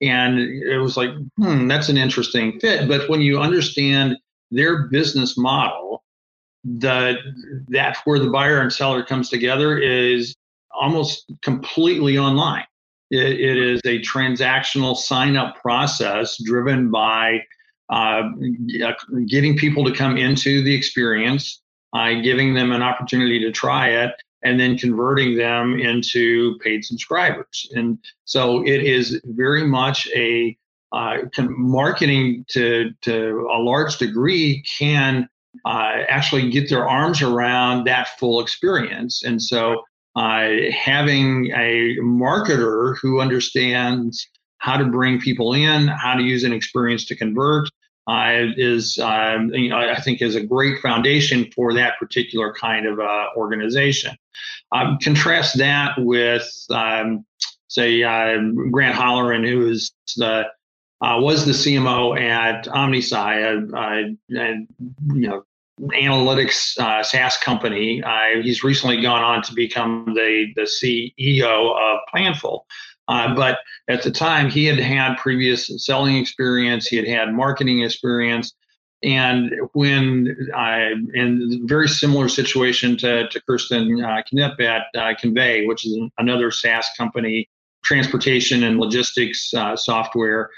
And 0.00 0.38
it 0.38 0.78
was 0.78 0.96
like, 0.96 1.10
hmm, 1.36 1.66
that's 1.66 1.88
an 1.88 1.96
interesting 1.96 2.60
fit. 2.60 2.88
But 2.88 3.08
when 3.08 3.20
you 3.20 3.40
understand 3.40 4.16
their 4.52 4.86
business 4.86 5.36
model, 5.36 6.04
the 6.64 7.16
that's 7.68 7.98
where 8.04 8.18
the 8.18 8.30
buyer 8.30 8.60
and 8.60 8.72
seller 8.72 9.02
comes 9.02 9.28
together 9.28 9.78
is 9.78 10.36
almost 10.72 11.32
completely 11.42 12.18
online. 12.18 12.64
It, 13.10 13.40
it 13.40 13.58
is 13.58 13.80
a 13.84 14.00
transactional 14.00 14.96
sign 14.96 15.36
up 15.36 15.56
process 15.60 16.36
driven 16.42 16.90
by 16.90 17.42
uh, 17.90 18.22
getting 19.26 19.56
people 19.56 19.84
to 19.84 19.92
come 19.92 20.16
into 20.16 20.62
the 20.62 20.74
experience, 20.74 21.62
uh, 21.94 22.14
giving 22.22 22.54
them 22.54 22.72
an 22.72 22.82
opportunity 22.82 23.40
to 23.40 23.50
try 23.50 23.88
it, 23.88 24.12
and 24.42 24.60
then 24.60 24.76
converting 24.76 25.36
them 25.36 25.78
into 25.78 26.58
paid 26.58 26.84
subscribers. 26.84 27.68
And 27.74 27.98
so 28.24 28.64
it 28.64 28.82
is 28.82 29.20
very 29.24 29.66
much 29.66 30.08
a 30.14 30.56
uh, 30.92 31.18
marketing 31.38 32.44
to, 32.48 32.90
to 33.02 33.48
a 33.52 33.58
large 33.58 33.98
degree 33.98 34.62
can 34.78 35.28
uh, 35.64 36.02
actually 36.08 36.50
get 36.50 36.68
their 36.68 36.88
arms 36.88 37.20
around 37.20 37.84
that 37.84 38.18
full 38.18 38.40
experience. 38.40 39.22
And 39.24 39.42
so 39.42 39.82
uh, 40.18 40.72
having 40.72 41.46
a 41.52 41.96
marketer 42.02 42.96
who 43.00 43.20
understands 43.20 44.26
how 44.58 44.76
to 44.76 44.84
bring 44.84 45.20
people 45.20 45.54
in, 45.54 45.86
how 45.86 46.14
to 46.14 46.22
use 46.24 46.42
an 46.42 46.52
experience 46.52 47.04
to 47.04 47.14
convert, 47.14 47.68
uh, 48.08 48.50
is 48.56 48.98
um, 48.98 49.54
you 49.54 49.68
know 49.68 49.78
I 49.78 50.00
think 50.00 50.20
is 50.20 50.34
a 50.34 50.42
great 50.42 50.80
foundation 50.80 51.48
for 51.54 51.72
that 51.74 52.00
particular 52.00 52.52
kind 52.52 52.84
of 52.84 52.98
uh, 52.98 53.26
organization. 53.36 54.16
Um, 54.72 54.98
contrast 55.00 55.56
that 55.58 55.92
with 55.98 56.52
um, 56.70 57.24
say 57.68 58.02
uh, 58.02 58.38
Grant 58.72 58.96
Halloran, 58.96 59.44
who 59.44 59.68
is 59.68 59.92
the 60.16 60.46
uh, 61.00 61.18
was 61.20 61.46
the 61.46 61.52
CMO 61.52 62.20
at 62.20 62.64
OmniSci, 62.64 63.14
a, 63.14 63.76
a, 63.76 64.36
a 64.36 64.66
you 65.14 65.28
know 65.28 65.44
analytics 65.80 66.78
uh, 66.78 67.02
SaaS 67.02 67.36
company. 67.38 68.02
Uh, 68.02 68.42
he's 68.42 68.62
recently 68.62 69.00
gone 69.00 69.22
on 69.22 69.42
to 69.42 69.54
become 69.54 70.12
the 70.14 70.46
the 70.56 70.62
CEO 70.62 71.76
of 71.76 72.00
Planful. 72.14 72.62
Uh, 73.08 73.34
but 73.34 73.58
at 73.88 74.02
the 74.02 74.10
time, 74.10 74.50
he 74.50 74.66
had 74.66 74.78
had 74.78 75.16
previous 75.16 75.70
selling 75.84 76.16
experience, 76.16 76.86
he 76.86 76.96
had 76.96 77.08
had 77.08 77.32
marketing 77.32 77.82
experience. 77.82 78.52
And 79.02 79.54
when 79.72 80.36
I, 80.54 80.92
in 81.14 81.62
very 81.66 81.88
similar 81.88 82.28
situation 82.28 82.96
to, 82.98 83.28
to 83.28 83.40
Kirsten 83.48 84.02
uh, 84.04 84.22
Knipp 84.30 84.60
at 84.60 84.86
uh, 85.00 85.14
Convey, 85.18 85.66
which 85.66 85.86
is 85.86 85.98
another 86.18 86.50
SaaS 86.50 86.88
company, 86.98 87.48
transportation 87.84 88.64
and 88.64 88.78
logistics 88.78 89.54
uh, 89.54 89.76
software, 89.76 90.50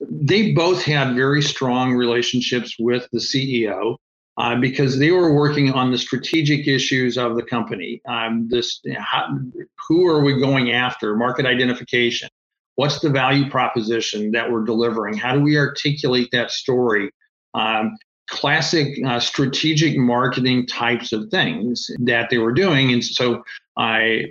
they 0.00 0.52
both 0.52 0.82
had 0.82 1.14
very 1.14 1.40
strong 1.40 1.94
relationships 1.94 2.76
with 2.78 3.08
the 3.12 3.18
CEO 3.18 3.96
uh, 4.38 4.56
because 4.56 4.98
they 4.98 5.10
were 5.10 5.32
working 5.32 5.72
on 5.72 5.90
the 5.90 5.98
strategic 5.98 6.68
issues 6.68 7.16
of 7.16 7.36
the 7.36 7.42
company. 7.42 8.00
Um, 8.08 8.48
this, 8.48 8.80
how, 8.98 9.28
who 9.88 10.06
are 10.06 10.22
we 10.22 10.38
going 10.38 10.72
after? 10.72 11.16
Market 11.16 11.46
identification. 11.46 12.28
What's 12.74 13.00
the 13.00 13.08
value 13.08 13.48
proposition 13.48 14.32
that 14.32 14.50
we're 14.50 14.64
delivering? 14.64 15.16
How 15.16 15.34
do 15.34 15.40
we 15.40 15.56
articulate 15.56 16.28
that 16.32 16.50
story? 16.50 17.10
Um, 17.54 17.96
classic 18.28 18.98
uh, 19.06 19.20
strategic 19.20 19.96
marketing 19.96 20.66
types 20.66 21.12
of 21.12 21.30
things 21.30 21.90
that 22.00 22.28
they 22.28 22.38
were 22.38 22.52
doing, 22.52 22.92
and 22.92 23.02
so 23.02 23.42
I 23.78 24.24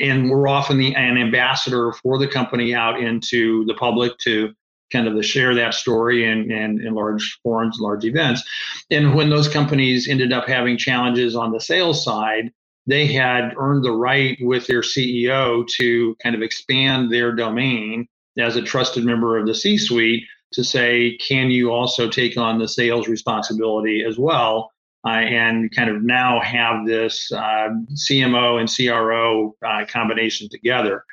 and 0.00 0.28
we're 0.28 0.48
often 0.48 0.78
the 0.78 0.94
an 0.94 1.16
ambassador 1.16 1.92
for 1.92 2.18
the 2.18 2.28
company 2.28 2.74
out 2.74 3.00
into 3.00 3.64
the 3.66 3.74
public 3.74 4.18
to 4.18 4.52
kind 4.92 5.06
of 5.06 5.14
the 5.14 5.22
share 5.22 5.54
that 5.54 5.74
story 5.74 6.24
in, 6.24 6.50
in, 6.50 6.84
in 6.84 6.94
large 6.94 7.38
forums, 7.42 7.78
large 7.80 8.04
events. 8.04 8.42
And 8.90 9.14
when 9.14 9.30
those 9.30 9.48
companies 9.48 10.08
ended 10.08 10.32
up 10.32 10.48
having 10.48 10.78
challenges 10.78 11.36
on 11.36 11.52
the 11.52 11.60
sales 11.60 12.04
side, 12.04 12.52
they 12.86 13.06
had 13.06 13.52
earned 13.58 13.84
the 13.84 13.92
right 13.92 14.38
with 14.40 14.66
their 14.66 14.80
CEO 14.80 15.66
to 15.76 16.16
kind 16.22 16.34
of 16.34 16.42
expand 16.42 17.12
their 17.12 17.32
domain 17.32 18.08
as 18.38 18.56
a 18.56 18.62
trusted 18.62 19.04
member 19.04 19.36
of 19.36 19.46
the 19.46 19.54
C 19.54 19.76
suite 19.76 20.24
to 20.52 20.64
say, 20.64 21.16
can 21.18 21.50
you 21.50 21.70
also 21.70 22.08
take 22.08 22.38
on 22.38 22.58
the 22.58 22.68
sales 22.68 23.08
responsibility 23.08 24.02
as 24.04 24.18
well? 24.18 24.70
Uh, 25.06 25.10
and 25.10 25.74
kind 25.76 25.90
of 25.90 26.02
now 26.02 26.40
have 26.40 26.84
this 26.86 27.30
uh, 27.30 27.68
CMO 27.92 28.58
and 28.58 28.68
CRO 28.68 29.54
uh, 29.64 29.84
combination 29.86 30.48
together 30.48 31.04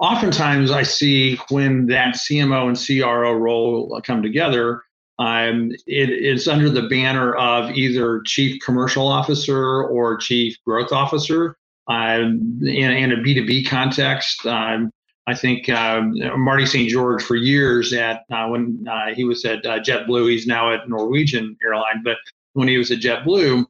oftentimes 0.00 0.70
I 0.70 0.82
see 0.82 1.36
when 1.50 1.86
that 1.86 2.16
CMO 2.16 2.68
and 2.68 2.76
CRO 2.76 3.32
role 3.34 4.00
come 4.04 4.22
together, 4.22 4.82
um, 5.18 5.70
it, 5.86 6.08
it's 6.08 6.48
under 6.48 6.70
the 6.70 6.88
banner 6.88 7.34
of 7.34 7.70
either 7.72 8.22
chief 8.24 8.60
commercial 8.64 9.06
officer 9.06 9.84
or 9.84 10.16
chief 10.16 10.56
growth 10.66 10.92
officer. 10.92 11.56
Um, 11.88 12.60
in, 12.62 12.90
in, 12.90 13.12
a 13.12 13.16
B2B 13.16 13.68
context, 13.68 14.46
um, 14.46 14.90
I 15.26 15.34
think 15.34 15.68
um, 15.68 16.14
Marty 16.36 16.64
St. 16.64 16.88
George 16.88 17.22
for 17.22 17.34
years 17.34 17.92
at 17.92 18.22
uh, 18.30 18.46
when 18.46 18.86
uh, 18.88 19.12
he 19.14 19.24
was 19.24 19.44
at 19.44 19.66
uh, 19.66 19.80
JetBlue, 19.80 20.30
he's 20.30 20.46
now 20.46 20.72
at 20.72 20.88
Norwegian 20.88 21.56
Airline, 21.62 22.02
but 22.04 22.16
when 22.52 22.68
he 22.68 22.78
was 22.78 22.90
at 22.90 23.00
JetBlue, 23.00 23.66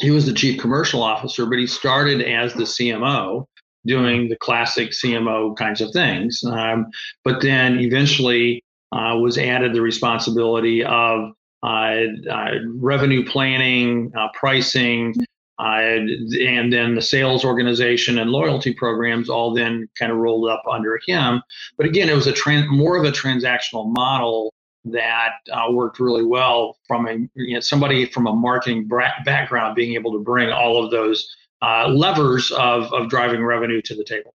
he 0.00 0.10
was 0.10 0.26
the 0.26 0.32
chief 0.32 0.58
commercial 0.60 1.02
officer, 1.02 1.44
but 1.46 1.58
he 1.58 1.66
started 1.66 2.22
as 2.22 2.54
the 2.54 2.64
CMO 2.64 3.46
doing 3.86 4.28
the 4.28 4.36
classic 4.36 4.90
CMO 4.90 5.56
kinds 5.56 5.80
of 5.80 5.92
things. 5.92 6.42
Um, 6.44 6.86
but 7.24 7.42
then 7.42 7.78
eventually 7.80 8.64
uh, 8.92 9.16
was 9.20 9.38
added 9.38 9.74
the 9.74 9.82
responsibility 9.82 10.84
of 10.84 11.32
uh, 11.62 11.94
uh, 12.30 12.50
revenue 12.76 13.24
planning, 13.24 14.12
uh, 14.16 14.28
pricing, 14.34 15.14
uh, 15.58 15.80
and 15.80 16.72
then 16.72 16.94
the 16.94 17.02
sales 17.02 17.44
organization 17.44 18.18
and 18.18 18.30
loyalty 18.30 18.72
programs 18.72 19.28
all 19.28 19.52
then 19.52 19.88
kind 19.98 20.12
of 20.12 20.18
rolled 20.18 20.48
up 20.48 20.62
under 20.70 21.00
him. 21.06 21.42
But 21.76 21.86
again, 21.86 22.08
it 22.08 22.14
was 22.14 22.28
a 22.28 22.32
trans- 22.32 22.70
more 22.70 22.96
of 22.96 23.04
a 23.04 23.10
transactional 23.10 23.92
model 23.92 24.54
that 24.84 25.32
uh, 25.52 25.70
worked 25.72 25.98
really 25.98 26.24
well 26.24 26.76
from 26.86 27.08
a 27.08 27.14
you 27.34 27.54
know, 27.54 27.60
somebody 27.60 28.06
from 28.06 28.28
a 28.28 28.32
marketing 28.32 28.88
background 29.24 29.74
being 29.74 29.94
able 29.94 30.12
to 30.12 30.20
bring 30.20 30.50
all 30.50 30.82
of 30.82 30.90
those 30.92 31.28
uh, 31.62 31.88
levers 31.88 32.50
of, 32.52 32.92
of 32.92 33.08
driving 33.08 33.44
revenue 33.44 33.82
to 33.82 33.94
the 33.94 34.04
table. 34.04 34.32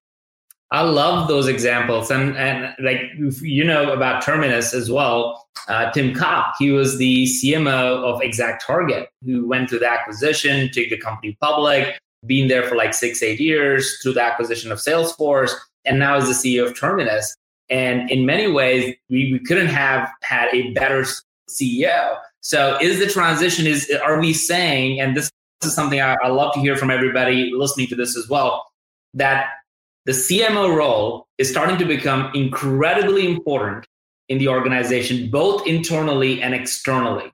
I 0.70 0.80
love 0.80 1.28
those 1.28 1.46
examples, 1.46 2.10
and 2.10 2.36
and 2.36 2.74
like 2.80 3.02
you 3.42 3.62
know 3.62 3.92
about 3.92 4.22
Terminus 4.22 4.74
as 4.74 4.90
well. 4.90 5.46
Uh, 5.68 5.92
Tim 5.92 6.14
Kopp, 6.14 6.54
he 6.58 6.72
was 6.72 6.98
the 6.98 7.26
CMO 7.26 8.02
of 8.02 8.20
Exact 8.22 8.64
Target, 8.66 9.08
who 9.24 9.46
went 9.46 9.70
through 9.70 9.78
the 9.80 9.88
acquisition, 9.88 10.68
took 10.72 10.88
the 10.88 10.98
company 10.98 11.36
public, 11.40 11.96
been 12.26 12.48
there 12.48 12.64
for 12.64 12.74
like 12.74 12.92
six 12.92 13.22
eight 13.22 13.38
years 13.38 14.00
through 14.02 14.14
the 14.14 14.22
acquisition 14.22 14.72
of 14.72 14.78
Salesforce, 14.78 15.52
and 15.84 15.98
now 15.98 16.16
is 16.16 16.42
the 16.42 16.58
CEO 16.58 16.66
of 16.66 16.78
Terminus. 16.78 17.36
And 17.70 18.10
in 18.10 18.26
many 18.26 18.50
ways, 18.50 18.94
we, 19.08 19.32
we 19.32 19.38
couldn't 19.38 19.68
have 19.68 20.10
had 20.22 20.48
a 20.52 20.72
better 20.72 21.04
CEO. 21.48 22.18
So, 22.40 22.78
is 22.80 22.98
the 22.98 23.06
transition 23.06 23.66
is 23.66 23.90
are 24.02 24.20
we 24.20 24.32
saying, 24.32 25.00
and 25.00 25.16
this 25.16 25.30
is 25.62 25.74
something 25.74 26.00
I, 26.00 26.16
I 26.22 26.28
love 26.28 26.52
to 26.54 26.60
hear 26.60 26.76
from 26.76 26.90
everybody 26.90 27.52
listening 27.54 27.86
to 27.88 27.96
this 27.96 28.16
as 28.16 28.28
well 28.28 28.66
that 29.14 29.50
the 30.04 30.12
CMO 30.12 30.76
role 30.76 31.26
is 31.38 31.50
starting 31.50 31.78
to 31.78 31.84
become 31.84 32.30
incredibly 32.34 33.26
important 33.26 33.86
in 34.28 34.38
the 34.38 34.48
organization, 34.48 35.30
both 35.30 35.66
internally 35.66 36.42
and 36.42 36.54
externally. 36.54 37.32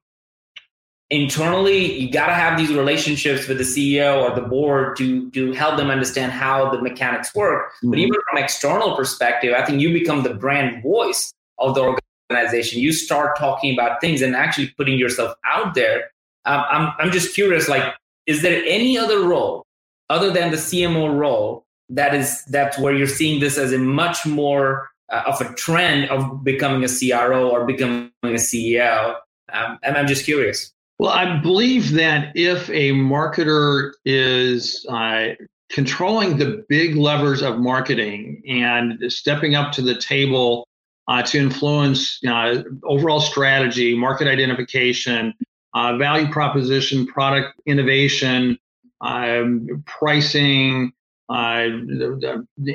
Internally, 1.11 2.01
you 2.01 2.13
got 2.13 2.27
to 2.27 2.35
have 2.35 2.57
these 2.57 2.73
relationships 2.73 3.49
with 3.49 3.59
the 3.59 3.65
CEO 3.65 4.23
or 4.23 4.33
the 4.35 4.47
board 4.47 4.97
to, 4.97 5.29
to 5.33 5.53
help 5.53 5.77
them 5.77 5.91
understand 5.91 6.31
how 6.31 6.71
the 6.71 6.81
mechanics 6.81 7.35
work. 7.35 7.73
Mm-hmm. 7.73 7.91
But 7.91 7.99
even 7.99 8.15
from 8.29 8.39
external 8.39 8.95
perspective, 8.95 9.53
I 9.57 9.65
think 9.65 9.81
you 9.81 9.93
become 9.93 10.23
the 10.23 10.35
brand 10.35 10.85
voice 10.85 11.33
of 11.59 11.75
the 11.75 11.97
organization. 12.31 12.81
You 12.81 12.93
start 12.93 13.37
talking 13.37 13.73
about 13.73 14.01
things 14.01 14.23
and 14.23 14.37
actually 14.37 14.69
putting 14.77 14.99
yourself 14.99 15.35
out 15.45 15.75
there. 15.75 16.11
Um, 16.45 16.65
I'm, 16.71 16.93
I'm 17.01 17.11
just 17.11 17.35
curious, 17.35 17.69
like, 17.69 17.93
is 18.31 18.43
there 18.43 18.63
any 18.65 18.97
other 18.97 19.25
role 19.25 19.67
other 20.09 20.31
than 20.31 20.53
the 20.53 20.57
CMO 20.57 21.19
role 21.19 21.65
that 21.89 22.15
is 22.15 22.45
that's 22.45 22.79
where 22.79 22.95
you're 22.95 23.09
seeing 23.09 23.41
this 23.41 23.59
as 23.59 23.73
a 23.73 23.79
much 23.79 24.25
more 24.25 24.89
uh, 25.09 25.23
of 25.27 25.41
a 25.41 25.53
trend 25.55 26.09
of 26.11 26.45
becoming 26.45 26.85
a 26.85 26.89
CRO 26.89 27.51
or 27.51 27.67
becoming 27.67 28.13
a 28.23 28.39
CEO? 28.49 29.17
Um, 29.53 29.79
and 29.83 29.97
I'm 29.97 30.07
just 30.07 30.25
curious. 30.25 30.73
Well, 31.01 31.11
I 31.11 31.39
believe 31.39 31.93
that 31.93 32.33
if 32.37 32.71
a 32.71 32.93
marketer 32.93 33.93
is 34.05 34.87
uh, 34.89 35.31
controlling 35.69 36.37
the 36.37 36.65
big 36.69 36.95
levers 36.95 37.43
of 37.43 37.59
marketing 37.59 38.43
and 38.47 39.13
stepping 39.13 39.57
up 39.57 39.73
to 39.73 39.83
the 39.83 39.97
table 39.97 40.69
uh, 41.09 41.23
to 41.23 41.39
influence 41.39 42.21
uh, 42.29 42.63
overall 42.85 43.21
strategy, 43.21 43.97
market 43.97 44.29
identification, 44.29 45.35
uh, 45.75 45.97
value 45.97 46.31
proposition, 46.31 47.07
product 47.07 47.61
innovation, 47.67 48.59
um, 49.01 49.83
pricing, 49.87 50.93
uh, 51.29 51.69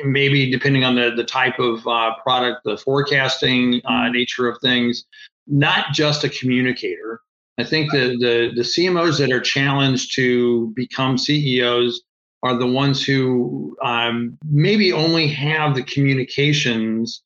maybe 0.06 0.50
depending 0.50 0.84
on 0.84 0.96
the, 0.96 1.12
the 1.16 1.24
type 1.24 1.60
of 1.60 1.86
uh, 1.88 2.14
product, 2.24 2.62
the 2.64 2.78
forecasting 2.78 3.82
uh, 3.86 3.92
mm-hmm. 3.92 4.14
nature 4.14 4.48
of 4.48 4.58
things, 4.62 5.06
not 5.48 5.92
just 5.92 6.24
a 6.24 6.30
communicator. 6.30 7.20
I 7.58 7.64
think 7.64 7.92
the, 7.92 8.18
the, 8.20 8.52
the 8.56 8.62
CMOs 8.62 9.18
that 9.20 9.32
are 9.32 9.42
challenged 9.42 10.16
to 10.16 10.74
become 10.76 11.18
CEOs 11.18 12.02
are 12.44 12.58
the 12.58 12.68
ones 12.68 13.04
who 13.04 13.76
um, 13.84 14.38
maybe 14.46 14.94
only 14.94 15.28
have 15.28 15.76
the 15.76 15.84
communications 15.84 17.24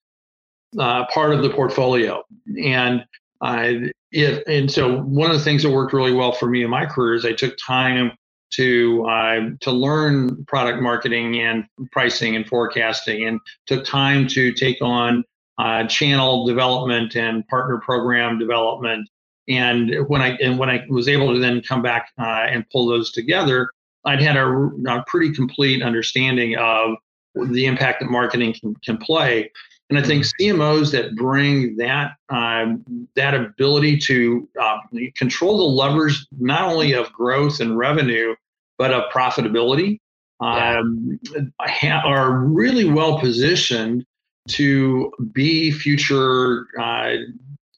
uh, 0.77 1.05
part 1.07 1.33
of 1.33 1.41
the 1.41 1.49
portfolio. 1.49 2.23
And 2.63 3.05
uh, 3.41 3.73
and 4.13 4.71
so 4.71 5.01
one 5.01 5.29
of 5.29 5.37
the 5.37 5.43
things 5.43 5.63
that 5.63 5.69
worked 5.69 5.93
really 5.93 6.13
well 6.13 6.31
for 6.31 6.47
me 6.47 6.63
in 6.63 6.69
my 6.69 6.85
career 6.85 7.15
is 7.15 7.25
I 7.25 7.33
took 7.33 7.55
time 7.57 8.11
to 8.51 9.05
uh, 9.07 9.39
to 9.61 9.71
learn 9.71 10.43
product 10.45 10.81
marketing 10.81 11.39
and 11.39 11.65
pricing 11.91 12.35
and 12.35 12.47
forecasting, 12.47 13.27
and 13.27 13.39
took 13.67 13.85
time 13.85 14.27
to 14.29 14.51
take 14.53 14.81
on 14.81 15.23
uh, 15.59 15.85
channel 15.85 16.45
development 16.45 17.15
and 17.15 17.47
partner 17.47 17.79
program 17.79 18.39
development. 18.39 19.07
And 19.47 20.07
when 20.07 20.21
I 20.21 20.29
and 20.37 20.57
when 20.57 20.69
I 20.69 20.85
was 20.89 21.07
able 21.07 21.33
to 21.33 21.39
then 21.39 21.61
come 21.61 21.81
back 21.81 22.09
uh, 22.19 22.47
and 22.49 22.65
pull 22.71 22.87
those 22.87 23.11
together, 23.11 23.69
I'd 24.05 24.21
had 24.21 24.37
a, 24.37 24.47
a, 24.47 25.03
pretty 25.07 25.33
complete 25.33 25.83
understanding 25.83 26.55
of 26.55 26.95
the 27.35 27.65
impact 27.65 27.99
that 27.99 28.09
marketing 28.09 28.55
can, 28.59 28.75
can 28.83 28.97
play. 28.97 29.51
And 29.89 29.97
I 29.97 30.03
think 30.03 30.23
CMOs 30.23 30.91
that 30.91 31.15
bring 31.15 31.75
that 31.77 32.11
um, 32.29 32.83
that 33.15 33.33
ability 33.33 33.97
to 33.99 34.47
uh, 34.61 34.77
control 35.15 35.57
the 35.57 35.63
levers 35.63 36.27
not 36.39 36.61
only 36.63 36.93
of 36.93 37.11
growth 37.11 37.59
and 37.59 37.77
revenue, 37.77 38.35
but 38.77 38.93
of 38.93 39.11
profitability 39.11 39.99
um, 40.41 41.19
are 42.05 42.37
really 42.37 42.85
well 42.85 43.19
positioned 43.19 44.05
to 44.49 45.11
be 45.33 45.71
future 45.71 46.67
uh, 46.79 47.15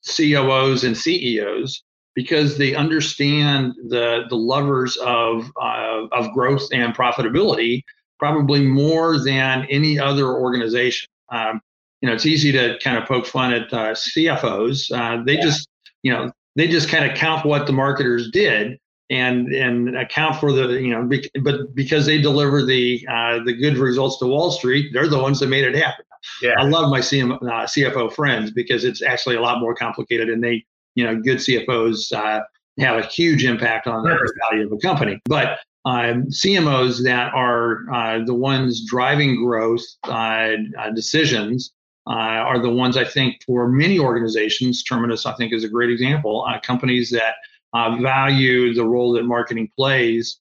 COOs 0.05 0.83
and 0.83 0.97
CEOs 0.97 1.83
because 2.13 2.57
they 2.57 2.75
understand 2.75 3.73
the 3.87 4.23
the 4.29 4.35
levers 4.35 4.97
of 4.97 5.49
uh, 5.61 6.07
of 6.11 6.33
growth 6.33 6.67
and 6.73 6.95
profitability 6.95 7.83
probably 8.19 8.61
more 8.61 9.17
than 9.17 9.65
any 9.69 9.97
other 9.97 10.27
organization. 10.27 11.09
Um, 11.29 11.61
you 12.01 12.07
know, 12.07 12.13
it's 12.13 12.25
easy 12.25 12.51
to 12.51 12.77
kind 12.83 12.97
of 12.97 13.07
poke 13.07 13.25
fun 13.25 13.53
at 13.53 13.71
uh, 13.73 13.93
CFOs. 13.93 14.91
Uh, 14.91 15.23
they 15.23 15.35
yeah. 15.35 15.41
just, 15.41 15.69
you 16.03 16.11
know, 16.11 16.31
they 16.55 16.67
just 16.67 16.89
kind 16.89 17.09
of 17.09 17.15
count 17.17 17.45
what 17.45 17.65
the 17.67 17.73
marketers 17.73 18.29
did 18.31 18.79
and 19.09 19.53
and 19.53 19.95
account 19.97 20.39
for 20.39 20.51
the, 20.51 20.81
you 20.81 20.89
know, 20.89 21.09
but 21.43 21.75
because 21.75 22.05
they 22.05 22.19
deliver 22.21 22.65
the 22.65 23.05
uh, 23.09 23.39
the 23.43 23.53
good 23.53 23.77
results 23.77 24.17
to 24.19 24.25
Wall 24.25 24.51
Street, 24.51 24.91
they're 24.93 25.07
the 25.07 25.21
ones 25.21 25.39
that 25.39 25.47
made 25.47 25.65
it 25.65 25.75
happen. 25.75 26.05
Yeah. 26.41 26.53
I 26.57 26.63
love 26.63 26.89
my 26.89 26.99
CM, 26.99 27.33
uh, 27.33 27.65
CFO 27.65 28.13
friends 28.13 28.51
because 28.51 28.83
it's 28.83 29.01
actually 29.01 29.35
a 29.35 29.41
lot 29.41 29.59
more 29.59 29.75
complicated, 29.75 30.29
and 30.29 30.43
they, 30.43 30.65
you 30.95 31.03
know, 31.03 31.15
good 31.15 31.37
CFOs 31.37 32.11
uh, 32.13 32.41
have 32.79 32.97
a 32.97 33.07
huge 33.07 33.43
impact 33.43 33.87
on 33.87 34.03
the 34.03 34.33
value 34.49 34.65
of 34.65 34.71
a 34.71 34.77
company. 34.77 35.19
But 35.25 35.59
um, 35.85 36.25
CMOs 36.27 37.03
that 37.03 37.33
are 37.33 37.91
uh, 37.91 38.23
the 38.23 38.35
ones 38.35 38.85
driving 38.87 39.43
growth 39.43 39.83
uh, 40.07 40.51
uh, 40.79 40.91
decisions 40.93 41.73
uh, 42.07 42.11
are 42.11 42.59
the 42.59 42.69
ones 42.69 42.97
I 42.97 43.05
think 43.05 43.43
for 43.45 43.67
many 43.67 43.99
organizations, 43.99 44.83
Terminus, 44.83 45.25
I 45.25 45.33
think, 45.33 45.53
is 45.53 45.63
a 45.63 45.69
great 45.69 45.89
example. 45.89 46.45
Uh, 46.47 46.59
companies 46.59 47.11
that 47.11 47.35
uh, 47.73 47.97
value 48.01 48.73
the 48.73 48.85
role 48.85 49.13
that 49.13 49.23
marketing 49.23 49.71
plays 49.77 50.39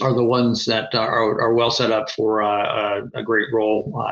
are 0.00 0.14
the 0.14 0.24
ones 0.24 0.64
that 0.64 0.94
are, 0.94 1.40
are 1.40 1.52
well 1.52 1.70
set 1.70 1.92
up 1.92 2.10
for 2.10 2.40
a, 2.40 3.08
a 3.14 3.22
great 3.22 3.48
role 3.52 4.02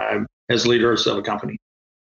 as 0.49 0.67
leaders 0.67 1.07
of 1.07 1.17
a 1.17 1.23
company. 1.23 1.59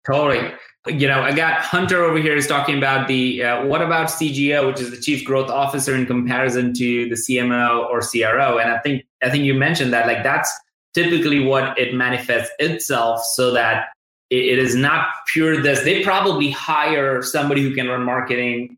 Totally. 0.06 0.52
You 0.88 1.08
know, 1.08 1.22
I 1.22 1.32
got 1.32 1.62
Hunter 1.62 2.04
over 2.04 2.18
here 2.18 2.36
is 2.36 2.48
talking 2.48 2.78
about 2.78 3.08
the 3.08 3.44
uh, 3.44 3.66
what 3.66 3.84
about 3.84 4.08
CGO, 4.08 4.66
which 4.66 4.82
is 4.82 4.90
the 4.90 5.00
chief 5.00 5.24
growth 5.24 5.50
officer 5.50 5.96
in 5.96 6.08
comparison 6.08 6.74
to 6.74 7.08
the 7.08 7.16
CMO 7.16 7.88
or 7.88 8.02
CRO. 8.02 8.58
And 8.58 8.72
I 8.72 8.80
think 8.80 9.04
I 9.22 9.30
think 9.30 9.44
you 9.44 9.54
mentioned 9.54 9.94
that 9.94 10.08
like 10.08 10.24
that's 10.24 10.52
typically 10.96 11.44
what 11.44 11.78
it 11.78 11.94
manifests 11.94 12.52
itself, 12.58 13.24
so 13.24 13.52
that 13.52 13.90
it 14.32 14.60
is 14.60 14.76
not 14.76 15.08
pure 15.34 15.62
this. 15.62 15.84
They 15.84 16.04
probably 16.04 16.50
hire 16.52 17.22
somebody 17.22 17.62
who 17.62 17.76
can 17.76 17.90
run 17.90 18.04
marketing 18.04 18.78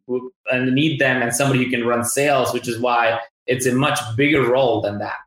and 0.52 0.74
need 0.74 1.00
them 1.00 1.22
and 1.22 1.34
somebody 1.34 1.64
who 1.64 1.70
can 1.70 1.86
run 1.86 2.04
sales, 2.04 2.52
which 2.54 2.68
is 2.68 2.80
why 2.80 3.20
it's 3.46 3.68
a 3.68 3.74
much 3.74 4.00
bigger 4.18 4.52
role 4.52 4.82
than 4.82 4.98
that. 4.98 5.18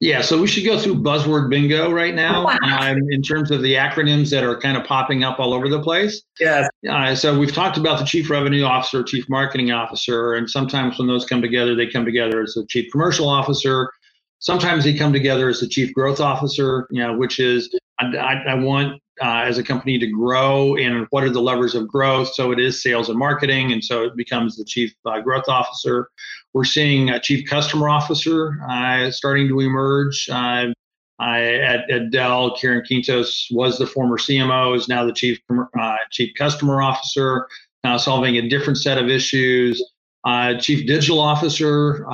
Yeah, 0.00 0.20
so 0.20 0.40
we 0.40 0.46
should 0.46 0.64
go 0.64 0.78
through 0.78 0.96
buzzword 0.96 1.50
bingo 1.50 1.90
right 1.90 2.14
now 2.14 2.46
um, 2.46 2.98
in 3.10 3.22
terms 3.22 3.50
of 3.50 3.62
the 3.62 3.74
acronyms 3.74 4.30
that 4.30 4.44
are 4.44 4.56
kind 4.60 4.76
of 4.76 4.84
popping 4.84 5.24
up 5.24 5.40
all 5.40 5.52
over 5.52 5.68
the 5.68 5.82
place. 5.82 6.22
Yes. 6.38 6.68
Uh, 6.88 7.14
so 7.16 7.36
we've 7.36 7.52
talked 7.52 7.76
about 7.76 7.98
the 7.98 8.04
chief 8.04 8.30
revenue 8.30 8.64
officer, 8.64 9.02
chief 9.02 9.28
marketing 9.28 9.72
officer, 9.72 10.34
and 10.34 10.48
sometimes 10.48 10.98
when 10.98 11.08
those 11.08 11.24
come 11.24 11.42
together, 11.42 11.74
they 11.74 11.88
come 11.88 12.04
together 12.04 12.40
as 12.42 12.54
the 12.54 12.66
chief 12.66 12.92
commercial 12.92 13.28
officer. 13.28 13.90
Sometimes 14.38 14.84
they 14.84 14.94
come 14.94 15.12
together 15.12 15.48
as 15.48 15.60
the 15.60 15.68
chief 15.68 15.92
growth 15.94 16.20
officer, 16.20 16.86
you 16.90 17.02
know, 17.02 17.16
which 17.16 17.40
is 17.40 17.74
I, 18.02 18.16
I, 18.16 18.34
I 18.50 18.54
want 18.54 19.00
uh, 19.20 19.44
as 19.46 19.58
a 19.58 19.62
company 19.62 19.98
to 19.98 20.06
grow 20.06 20.76
and 20.76 21.06
what 21.10 21.22
are 21.22 21.30
the 21.30 21.40
levers 21.40 21.74
of 21.74 21.86
growth. 21.88 22.32
So 22.34 22.50
it 22.50 22.58
is 22.58 22.82
sales 22.82 23.08
and 23.08 23.18
marketing, 23.18 23.72
and 23.72 23.84
so 23.84 24.04
it 24.04 24.16
becomes 24.16 24.56
the 24.56 24.64
chief 24.64 24.94
uh, 25.06 25.20
growth 25.20 25.48
officer. 25.48 26.08
We're 26.54 26.64
seeing 26.64 27.10
a 27.10 27.20
chief 27.20 27.48
customer 27.48 27.88
officer 27.88 28.58
uh, 28.68 29.10
starting 29.10 29.48
to 29.48 29.60
emerge. 29.60 30.28
Uh, 30.30 30.68
at, 31.20 31.88
at, 31.88 32.10
Dell, 32.10 32.56
Karen 32.56 32.82
Quintos 32.90 33.46
was 33.52 33.78
the 33.78 33.86
former 33.86 34.18
CMO, 34.18 34.76
is 34.76 34.88
now 34.88 35.04
the 35.04 35.12
chief 35.12 35.38
uh, 35.78 35.96
chief 36.10 36.34
customer 36.36 36.82
officer, 36.82 37.46
now 37.84 37.96
solving 37.96 38.38
a 38.38 38.48
different 38.48 38.78
set 38.78 38.98
of 38.98 39.08
issues. 39.08 39.80
Uh, 40.24 40.54
chief 40.58 40.86
digital 40.86 41.20
officer. 41.20 42.04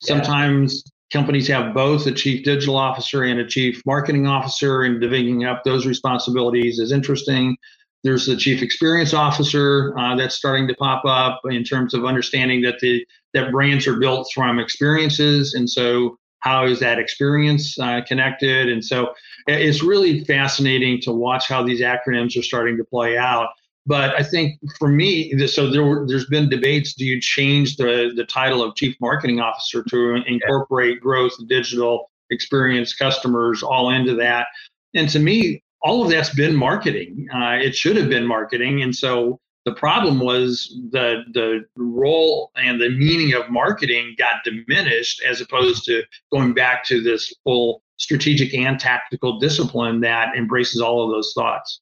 sometimes 0.00 0.82
companies 1.12 1.48
have 1.48 1.74
both 1.74 2.06
a 2.06 2.12
chief 2.12 2.44
digital 2.44 2.76
officer 2.76 3.22
and 3.24 3.40
a 3.40 3.46
chief 3.46 3.82
marketing 3.86 4.26
officer, 4.26 4.82
and 4.82 5.00
dividing 5.00 5.44
up 5.44 5.62
those 5.64 5.86
responsibilities 5.86 6.78
is 6.78 6.92
interesting. 6.92 7.56
There's 8.04 8.26
the 8.26 8.36
chief 8.36 8.62
experience 8.62 9.14
officer 9.14 9.96
uh, 9.98 10.14
that's 10.16 10.34
starting 10.34 10.68
to 10.68 10.74
pop 10.74 11.04
up 11.04 11.40
in 11.46 11.64
terms 11.64 11.94
of 11.94 12.04
understanding 12.04 12.62
that 12.62 12.78
the 12.80 13.04
that 13.34 13.50
brands 13.50 13.86
are 13.86 13.98
built 13.98 14.30
from 14.34 14.58
experiences, 14.58 15.54
and 15.54 15.68
so 15.68 16.18
how 16.40 16.64
is 16.64 16.78
that 16.80 16.98
experience 16.98 17.78
uh, 17.78 18.00
connected? 18.06 18.68
And 18.68 18.84
so 18.84 19.12
it's 19.46 19.82
really 19.82 20.24
fascinating 20.24 21.00
to 21.02 21.12
watch 21.12 21.48
how 21.48 21.62
these 21.64 21.80
acronyms 21.80 22.38
are 22.38 22.42
starting 22.42 22.76
to 22.76 22.84
play 22.84 23.18
out. 23.18 23.48
But 23.86 24.14
I 24.18 24.22
think 24.22 24.58
for 24.78 24.88
me, 24.88 25.32
so 25.46 25.70
there 25.70 25.84
were, 25.84 26.06
there's 26.06 26.26
been 26.26 26.48
debates. 26.48 26.94
Do 26.94 27.04
you 27.04 27.20
change 27.20 27.76
the 27.76 28.12
the 28.16 28.24
title 28.24 28.62
of 28.62 28.74
chief 28.74 28.96
marketing 29.00 29.40
officer 29.40 29.84
to 29.84 30.14
incorporate 30.26 31.00
growth, 31.00 31.32
digital 31.46 32.10
experience, 32.30 32.94
customers 32.94 33.62
all 33.62 33.90
into 33.90 34.14
that? 34.16 34.48
And 34.94 35.08
to 35.10 35.20
me, 35.20 35.62
all 35.82 36.02
of 36.02 36.10
that's 36.10 36.34
been 36.34 36.56
marketing. 36.56 37.28
Uh, 37.32 37.58
it 37.62 37.76
should 37.76 37.96
have 37.96 38.08
been 38.08 38.26
marketing, 38.26 38.82
and 38.82 38.94
so 38.94 39.40
the 39.64 39.72
problem 39.72 40.20
was 40.20 40.74
the 40.90 41.24
the 41.32 41.64
role 41.76 42.50
and 42.56 42.80
the 42.80 42.88
meaning 42.90 43.34
of 43.34 43.50
marketing 43.50 44.16
got 44.18 44.42
diminished 44.44 45.22
as 45.28 45.40
opposed 45.40 45.84
to 45.84 46.02
going 46.32 46.54
back 46.54 46.84
to 46.86 47.00
this 47.00 47.32
full 47.44 47.82
strategic 47.98 48.52
and 48.54 48.78
tactical 48.80 49.38
discipline 49.38 50.00
that 50.00 50.36
embraces 50.36 50.80
all 50.80 51.04
of 51.04 51.10
those 51.10 51.32
thoughts. 51.34 51.80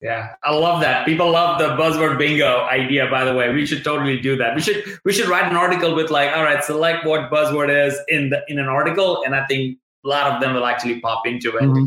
Yeah, 0.00 0.34
I 0.42 0.54
love 0.54 0.80
that. 0.80 1.04
People 1.04 1.30
love 1.30 1.58
the 1.58 1.68
buzzword 1.76 2.16
bingo 2.16 2.64
idea. 2.64 3.06
By 3.10 3.24
the 3.24 3.34
way, 3.34 3.52
we 3.52 3.66
should 3.66 3.84
totally 3.84 4.18
do 4.18 4.34
that. 4.36 4.54
We 4.54 4.62
should 4.62 4.82
we 5.04 5.12
should 5.12 5.28
write 5.28 5.50
an 5.50 5.56
article 5.56 5.94
with 5.94 6.10
like, 6.10 6.34
all 6.34 6.42
right, 6.42 6.64
select 6.64 7.04
what 7.04 7.30
buzzword 7.30 7.68
is 7.68 7.98
in 8.08 8.30
the 8.30 8.42
in 8.48 8.58
an 8.58 8.66
article, 8.66 9.22
and 9.24 9.34
I 9.34 9.46
think 9.46 9.78
a 10.04 10.08
lot 10.08 10.32
of 10.32 10.40
them 10.40 10.54
will 10.54 10.64
actually 10.64 11.00
pop 11.00 11.26
into 11.26 11.54
it. 11.56 11.64
Mm-hmm. 11.64 11.84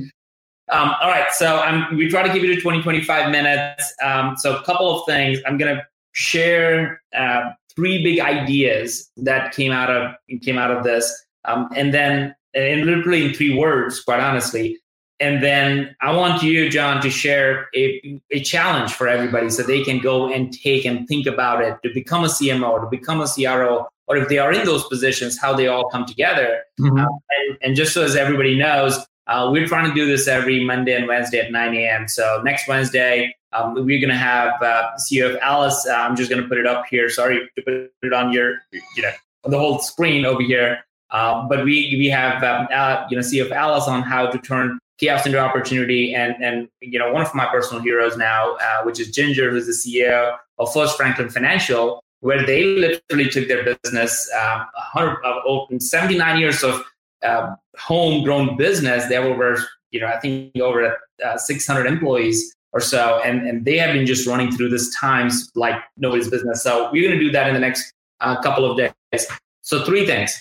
Um, 0.69 0.95
all 1.01 1.09
right, 1.09 1.31
so 1.31 1.57
I'm, 1.57 1.97
we 1.97 2.07
try 2.07 2.23
to 2.23 2.31
keep 2.31 2.41
it 2.43 2.55
to 2.55 2.61
20, 2.61 2.81
25 2.81 3.31
minutes. 3.31 3.93
Um, 4.01 4.35
so 4.37 4.57
a 4.57 4.63
couple 4.63 4.97
of 4.97 5.05
things. 5.05 5.39
I'm 5.45 5.57
going 5.57 5.75
to 5.75 5.85
share 6.13 7.01
uh, 7.15 7.51
three 7.75 8.03
big 8.03 8.19
ideas 8.19 9.11
that 9.17 9.53
came 9.53 9.71
out 9.71 9.89
of 9.89 10.15
came 10.41 10.57
out 10.57 10.71
of 10.71 10.83
this, 10.83 11.11
um, 11.45 11.69
and 11.75 11.93
then 11.93 12.35
and 12.53 12.85
literally 12.85 13.25
in 13.25 13.33
three 13.33 13.57
words, 13.57 13.99
quite 13.99 14.19
honestly. 14.19 14.79
And 15.23 15.41
then 15.41 15.95
I 16.01 16.13
want 16.13 16.43
you, 16.43 16.69
John, 16.69 17.01
to 17.01 17.09
share 17.09 17.69
a, 17.73 18.19
a 18.31 18.41
challenge 18.41 18.91
for 18.93 19.07
everybody 19.07 19.49
so 19.49 19.63
they 19.63 19.81
can 19.81 19.99
go 19.99 20.29
and 20.29 20.51
take 20.51 20.83
and 20.83 21.07
think 21.07 21.27
about 21.27 21.63
it 21.63 21.77
to 21.83 21.93
become 21.93 22.25
a 22.25 22.27
CMO, 22.27 22.81
to 22.81 22.89
become 22.89 23.21
a 23.21 23.27
CRO, 23.27 23.87
or 24.07 24.17
if 24.17 24.27
they 24.27 24.37
are 24.37 24.51
in 24.51 24.65
those 24.65 24.85
positions, 24.89 25.39
how 25.39 25.55
they 25.55 25.67
all 25.67 25.89
come 25.89 26.05
together. 26.05 26.63
Mm-hmm. 26.77 26.99
Uh, 26.99 27.05
and, 27.05 27.57
and, 27.61 27.75
just 27.77 27.93
so 27.93 28.03
as 28.03 28.17
everybody 28.17 28.57
knows, 28.57 28.99
uh, 29.27 29.47
we're 29.49 29.65
trying 29.65 29.87
to 29.87 29.95
do 29.95 30.05
this 30.05 30.27
every 30.27 30.61
Monday 30.65 30.93
and 30.93 31.07
Wednesday 31.07 31.39
at 31.39 31.53
9 31.53 31.73
a.m. 31.73 32.09
So 32.09 32.41
next 32.43 32.67
Wednesday, 32.67 33.33
um, 33.53 33.75
we're 33.75 34.01
going 34.01 34.09
to 34.09 34.17
have 34.17 34.61
uh, 34.61 34.89
CEO 35.09 35.29
of 35.29 35.37
Alice. 35.37 35.87
Uh, 35.89 35.93
I'm 35.93 36.17
just 36.17 36.29
going 36.29 36.43
to 36.43 36.49
put 36.49 36.57
it 36.57 36.67
up 36.67 36.83
here. 36.89 37.09
Sorry 37.09 37.49
to 37.55 37.61
put 37.61 37.73
it 38.01 38.13
on 38.13 38.33
your, 38.33 38.55
you 38.73 39.03
know, 39.03 39.11
on 39.45 39.51
the 39.51 39.57
whole 39.57 39.79
screen 39.79 40.25
over 40.25 40.41
here. 40.41 40.83
Uh, 41.11 41.47
but 41.47 41.63
we 41.63 41.95
we 41.97 42.07
have 42.07 42.43
um, 42.43 42.67
uh, 42.73 43.05
you 43.09 43.15
know 43.15 43.21
CEO 43.21 43.45
of 43.45 43.51
Alice 43.51 43.87
on 43.87 44.01
how 44.01 44.25
to 44.25 44.37
turn 44.39 44.79
chaos 45.03 45.25
into 45.25 45.39
opportunity, 45.39 46.15
and 46.15 46.35
and 46.41 46.67
you 46.81 46.97
know 46.99 47.11
one 47.11 47.21
of 47.21 47.33
my 47.35 47.45
personal 47.45 47.81
heroes 47.81 48.17
now, 48.17 48.55
uh, 48.55 48.83
which 48.83 48.99
is 48.99 49.11
Ginger, 49.11 49.51
who's 49.51 49.67
the 49.67 49.73
CEO 49.73 50.37
of 50.59 50.73
First 50.73 50.97
Franklin 50.97 51.29
Financial, 51.29 52.03
where 52.21 52.45
they 52.45 52.63
literally 52.63 53.29
took 53.29 53.47
their 53.47 53.63
business 53.63 54.29
um, 54.41 54.65
100, 54.95 55.81
79 55.81 56.39
years 56.39 56.63
of 56.63 56.83
uh, 57.23 57.55
homegrown 57.77 58.57
business. 58.57 59.07
They 59.07 59.15
have 59.15 59.25
over, 59.25 59.57
you 59.91 59.99
know, 59.99 60.07
I 60.07 60.19
think 60.19 60.57
over 60.59 60.97
uh, 61.25 61.37
600 61.37 61.85
employees 61.85 62.55
or 62.71 62.79
so, 62.79 63.21
and 63.25 63.47
and 63.47 63.65
they 63.65 63.77
have 63.77 63.93
been 63.93 64.05
just 64.05 64.27
running 64.27 64.51
through 64.51 64.69
this 64.69 64.95
times 64.95 65.51
like 65.55 65.75
nobody's 65.97 66.29
business. 66.29 66.63
So 66.63 66.89
we're 66.91 67.07
going 67.07 67.19
to 67.19 67.23
do 67.23 67.31
that 67.31 67.47
in 67.47 67.53
the 67.53 67.59
next 67.59 67.93
uh, 68.21 68.41
couple 68.41 68.69
of 68.69 68.77
days. 68.77 69.27
So 69.61 69.83
three 69.85 70.05
things 70.05 70.31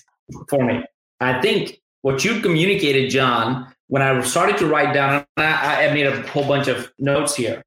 for 0.48 0.64
me. 0.64 0.84
I 1.20 1.40
think 1.40 1.80
what 2.02 2.24
you 2.24 2.40
communicated, 2.40 3.10
John, 3.10 3.71
when 3.92 4.00
I 4.00 4.18
started 4.22 4.56
to 4.56 4.66
write 4.66 4.94
down, 4.94 5.26
I, 5.36 5.86
I 5.86 5.92
made 5.92 6.06
a 6.06 6.26
whole 6.28 6.48
bunch 6.48 6.66
of 6.66 6.90
notes 6.98 7.34
here. 7.34 7.62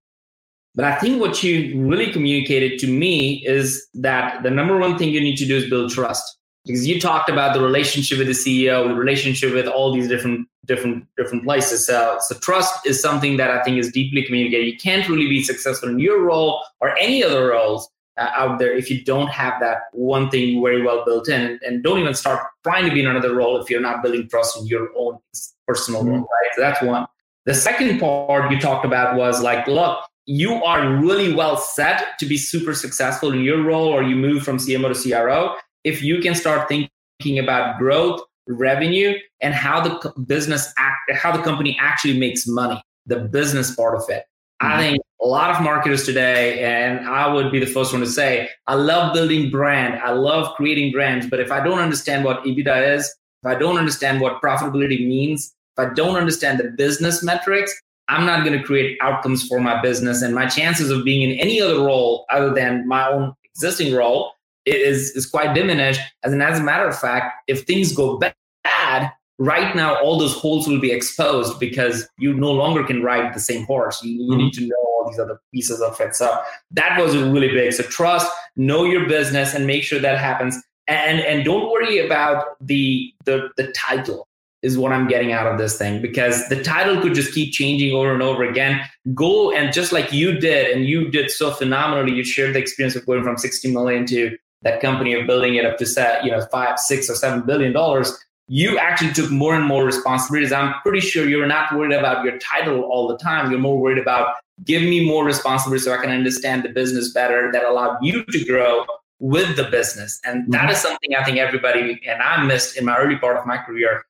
But 0.74 0.86
I 0.86 0.96
think 0.96 1.22
what 1.22 1.44
you 1.44 1.80
really 1.80 2.12
communicated 2.12 2.80
to 2.80 2.88
me 2.88 3.46
is 3.46 3.88
that 3.94 4.42
the 4.42 4.50
number 4.50 4.76
one 4.76 4.98
thing 4.98 5.10
you 5.10 5.22
need 5.22 5.36
to 5.36 5.46
do 5.46 5.56
is 5.56 5.70
build 5.70 5.92
trust 5.92 6.24
because 6.66 6.88
you 6.88 7.00
talked 7.00 7.30
about 7.30 7.54
the 7.54 7.62
relationship 7.62 8.18
with 8.18 8.26
the 8.26 8.34
CEO, 8.34 8.88
the 8.88 8.96
relationship 8.96 9.54
with 9.54 9.68
all 9.68 9.94
these 9.94 10.08
different 10.08 10.48
different 10.66 11.06
different 11.16 11.44
places. 11.44 11.86
So, 11.86 12.18
so 12.22 12.40
trust 12.40 12.74
is 12.88 13.00
something 13.00 13.38
that 13.38 13.52
I 13.52 13.62
think 13.62 13.78
is 13.78 13.92
deeply 13.92 14.24
communicated. 14.24 14.66
You 14.66 14.78
can't 14.78 15.08
really 15.08 15.30
be 15.30 15.44
successful 15.44 15.90
in 15.90 16.00
your 16.00 16.24
role 16.24 16.60
or 16.82 16.98
any 16.98 17.24
other 17.24 17.50
roles 17.50 17.88
uh, 18.18 18.32
out 18.34 18.58
there 18.58 18.76
if 18.76 18.90
you 18.90 19.04
don't 19.04 19.30
have 19.30 19.60
that 19.60 19.78
one 19.92 20.32
thing 20.32 20.60
very 20.60 20.82
well 20.82 21.06
built 21.06 21.30
in, 21.30 21.60
and 21.64 21.84
don't 21.84 22.00
even 22.00 22.16
start 22.16 22.48
trying 22.64 22.90
to 22.90 22.92
be 22.92 23.02
in 23.02 23.06
another 23.06 23.36
role 23.36 23.62
if 23.62 23.70
you're 23.70 23.80
not 23.80 24.02
building 24.02 24.28
trust 24.28 24.58
in 24.58 24.66
your 24.66 24.90
own 24.98 25.20
personal 25.68 26.02
mm-hmm. 26.02 26.12
role. 26.12 26.20
Right. 26.20 26.50
So 26.56 26.62
that's 26.62 26.82
one. 26.82 27.08
The 27.46 27.54
second 27.54 28.00
part 28.00 28.52
you 28.52 28.60
talked 28.60 28.86
about 28.86 29.18
was 29.18 29.42
like, 29.42 29.68
look, 29.68 30.00
you 30.26 30.54
are 30.64 30.96
really 30.96 31.34
well 31.34 31.58
set 31.58 32.18
to 32.20 32.26
be 32.26 32.38
super 32.38 32.74
successful 32.74 33.32
in 33.32 33.42
your 33.42 33.64
role, 33.64 33.88
or 33.88 34.02
you 34.02 34.16
move 34.16 34.44
from 34.44 34.58
CMO 34.58 34.94
to 34.94 35.10
CRO 35.10 35.56
if 35.84 36.02
you 36.02 36.20
can 36.20 36.34
start 36.34 36.68
thinking 36.68 37.40
about 37.40 37.78
growth, 37.78 38.22
revenue, 38.48 39.14
and 39.42 39.54
how 39.54 39.80
the 39.80 40.12
business 40.26 40.74
act, 40.78 41.12
how 41.14 41.32
the 41.36 41.44
company 41.44 41.78
actually 41.80 42.18
makes 42.18 42.48
money, 42.48 42.82
the 43.06 43.20
business 43.20 43.76
part 43.76 43.96
of 43.96 44.04
it. 44.10 44.26
Mm-hmm. 44.62 44.74
I 44.74 44.78
think 44.80 45.02
a 45.22 45.28
lot 45.28 45.52
of 45.52 45.62
marketers 45.62 46.06
today, 46.06 46.64
and 46.64 47.08
I 47.08 47.32
would 47.32 47.52
be 47.52 47.60
the 47.60 47.66
first 47.68 47.92
one 47.94 48.02
to 48.02 48.08
say, 48.08 48.50
I 48.68 48.74
love 48.74 49.14
building 49.14 49.52
brand. 49.52 50.02
I 50.02 50.12
love 50.12 50.56
creating 50.56 50.92
brands. 50.92 51.28
But 51.30 51.40
if 51.40 51.52
I 51.52 51.64
don't 51.64 51.80
understand 51.80 52.26
what 52.26 52.44
EBITDA 52.44 52.96
is, 52.96 53.16
if 53.46 53.56
I 53.56 53.60
don't 53.60 53.78
understand 53.78 54.22
what 54.22 54.42
profitability 54.42 55.08
means, 55.08 55.54
if 55.78 55.88
I 55.88 55.94
don't 55.94 56.16
understand 56.16 56.60
the 56.60 56.66
business 56.66 57.22
metrics, 57.22 57.74
I'm 58.08 58.26
not 58.26 58.44
going 58.44 58.58
to 58.58 58.64
create 58.64 58.98
outcomes 59.02 59.48
for 59.48 59.60
my 59.60 59.82
business. 59.82 60.22
And 60.22 60.34
my 60.34 60.48
chances 60.48 60.90
of 60.90 61.04
being 61.04 61.30
in 61.30 61.38
any 61.38 61.62
other 61.62 61.80
role 61.80 62.26
other 62.32 62.54
than 62.54 62.88
my 62.88 63.08
own 63.08 63.34
existing 63.54 63.94
role 63.94 64.32
is 64.66 65.12
is 65.12 65.26
quite 65.28 65.54
diminished. 65.54 66.02
As 66.24 66.34
an 66.34 66.42
as 66.42 66.60
a 66.60 66.64
matter 66.64 66.88
of 66.88 66.98
fact, 66.98 67.36
if 67.48 67.64
things 67.64 67.92
go 67.92 68.18
bad, 68.18 69.12
right 69.38 69.76
now 69.76 69.96
all 70.02 70.18
those 70.18 70.34
holes 70.34 70.68
will 70.68 70.80
be 70.80 70.92
exposed 70.92 71.60
because 71.60 72.08
you 72.18 72.34
no 72.34 72.52
longer 72.52 72.84
can 72.84 73.04
ride 73.04 73.34
the 73.34 73.40
same 73.40 73.66
horse. 73.66 74.04
You, 74.04 74.12
you 74.12 74.32
mm-hmm. 74.32 74.38
need 74.38 74.54
to 74.54 74.68
know 74.68 74.76
all 74.88 75.08
these 75.08 75.20
other 75.20 75.40
pieces 75.54 75.82
of 75.82 76.00
it. 76.00 76.16
So 76.16 76.36
that 76.72 77.00
was 77.00 77.16
really 77.16 77.50
big. 77.50 77.74
So 77.74 77.84
trust, 77.84 78.32
know 78.56 78.86
your 78.86 79.08
business, 79.08 79.54
and 79.54 79.68
make 79.68 79.84
sure 79.84 80.00
that 80.00 80.18
happens. 80.18 80.58
And 80.88 81.20
and 81.20 81.44
don't 81.44 81.72
worry 81.72 82.06
about 82.06 82.46
the 82.62 83.14
the 83.26 83.50
the 83.58 83.72
title 83.72 84.28
is 84.62 84.78
what 84.78 84.92
I'm 84.92 85.08
getting 85.08 85.32
out 85.32 85.46
of 85.46 85.60
this 85.60 85.78
thing 85.78 86.02
because 86.02 86.50
the 86.50 86.64
title 86.64 87.00
could 87.00 87.14
just 87.14 87.34
keep 87.34 87.54
changing 87.54 87.94
over 87.96 88.12
and 88.12 88.24
over 88.24 88.44
again. 88.44 88.82
Go 89.14 89.52
and 89.52 89.72
just 89.72 89.92
like 89.92 90.12
you 90.12 90.40
did, 90.40 90.76
and 90.76 90.86
you 90.86 91.10
did 91.12 91.30
so 91.30 91.52
phenomenally, 91.52 92.14
you 92.14 92.24
shared 92.24 92.56
the 92.56 92.60
experience 92.60 92.96
of 92.96 93.06
going 93.06 93.24
from 93.24 93.38
60 93.38 93.72
million 93.72 94.06
to 94.08 94.38
that 94.64 94.82
company 94.82 95.14
of 95.14 95.28
building 95.28 95.56
it 95.56 95.66
up 95.66 95.78
to 95.78 95.86
set, 95.86 96.26
you 96.26 96.32
know, 96.32 96.42
five, 96.52 96.80
six, 96.80 97.10
or 97.10 97.16
seven 97.16 97.42
billion 97.42 97.72
dollars, 97.72 98.18
you 98.48 98.78
actually 98.78 99.14
took 99.14 99.30
more 99.32 99.56
and 99.56 99.66
more 99.66 99.86
responsibilities. 99.86 100.52
I'm 100.52 100.74
pretty 100.82 101.00
sure 101.00 101.28
you're 101.28 101.48
not 101.48 101.76
worried 101.76 101.94
about 101.94 102.24
your 102.24 102.38
title 102.40 102.82
all 102.82 103.08
the 103.08 103.18
time. 103.18 103.52
You're 103.52 103.60
more 103.60 103.80
worried 103.80 103.98
about 103.98 104.36
give 104.64 104.82
me 104.82 105.06
more 105.06 105.26
responsibility 105.26 105.84
so 105.84 105.94
I 105.94 105.98
can 105.98 106.12
understand 106.12 106.64
the 106.64 106.70
business 106.70 107.12
better 107.12 107.52
that 107.52 107.64
allowed 107.64 107.98
you 108.02 108.24
to 108.24 108.46
grow 108.46 108.86
with 109.20 109.56
the 109.56 109.64
business. 109.66 110.20
And 110.26 110.44
mm-hmm. 110.44 110.52
that 110.52 110.70
is 110.72 110.78
something 110.78 111.16
I 111.16 111.24
think 111.24 111.38
everybody 111.38 112.02
and 112.08 112.22
I 112.22 112.44
missed 112.44 112.78
in 112.78 112.86
my 112.86 112.98
early 112.98 113.18
part 113.18 113.38
of 113.38 113.46
my 113.46 113.58
career. 113.58 114.04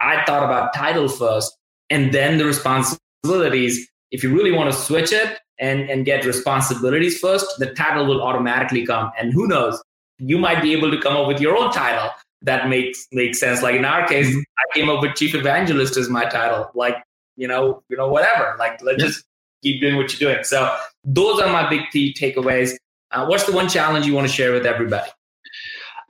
I 0.00 0.24
thought 0.24 0.44
about 0.44 0.74
title 0.74 1.08
first 1.08 1.56
and 1.88 2.12
then 2.12 2.38
the 2.38 2.44
responsibilities. 2.44 3.88
If 4.10 4.22
you 4.22 4.34
really 4.34 4.52
want 4.52 4.72
to 4.72 4.78
switch 4.78 5.12
it 5.12 5.38
and, 5.58 5.88
and 5.90 6.04
get 6.04 6.24
responsibilities 6.24 7.18
first, 7.18 7.46
the 7.58 7.72
title 7.74 8.06
will 8.06 8.22
automatically 8.22 8.86
come. 8.86 9.12
And 9.18 9.32
who 9.32 9.46
knows, 9.46 9.82
you 10.18 10.38
might 10.38 10.62
be 10.62 10.72
able 10.72 10.90
to 10.90 11.00
come 11.00 11.16
up 11.16 11.26
with 11.26 11.40
your 11.40 11.56
own 11.56 11.70
title 11.70 12.10
that 12.42 12.68
makes 12.68 13.06
makes 13.12 13.38
sense. 13.38 13.62
Like 13.62 13.74
in 13.74 13.84
our 13.84 14.06
case, 14.06 14.28
mm-hmm. 14.28 14.40
I 14.40 14.78
came 14.78 14.88
up 14.88 15.02
with 15.02 15.14
chief 15.14 15.34
evangelist 15.34 15.96
as 15.96 16.08
my 16.08 16.24
title. 16.24 16.70
Like 16.74 16.96
you 17.36 17.48
know, 17.48 17.82
you 17.88 17.96
know, 17.96 18.08
whatever. 18.08 18.56
Like 18.58 18.82
let's 18.82 19.02
just 19.02 19.24
keep 19.62 19.80
doing 19.80 19.96
what 19.96 20.18
you're 20.18 20.32
doing. 20.32 20.44
So 20.44 20.74
those 21.04 21.40
are 21.40 21.52
my 21.52 21.68
big 21.68 21.82
key 21.90 22.14
takeaways. 22.18 22.76
Uh, 23.10 23.26
what's 23.26 23.44
the 23.44 23.52
one 23.52 23.68
challenge 23.68 24.06
you 24.06 24.14
want 24.14 24.26
to 24.26 24.32
share 24.32 24.52
with 24.52 24.66
everybody? 24.66 25.10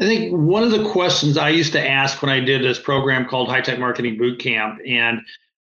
I 0.00 0.04
think 0.04 0.32
one 0.32 0.62
of 0.62 0.70
the 0.70 0.88
questions 0.90 1.36
I 1.36 1.50
used 1.50 1.72
to 1.72 1.88
ask 1.88 2.22
when 2.22 2.30
I 2.30 2.40
did 2.40 2.62
this 2.62 2.78
program 2.78 3.26
called 3.26 3.48
High 3.48 3.60
Tech 3.60 3.78
Marketing 3.78 4.16
Boot 4.16 4.38
Camp, 4.38 4.80
and 4.86 5.18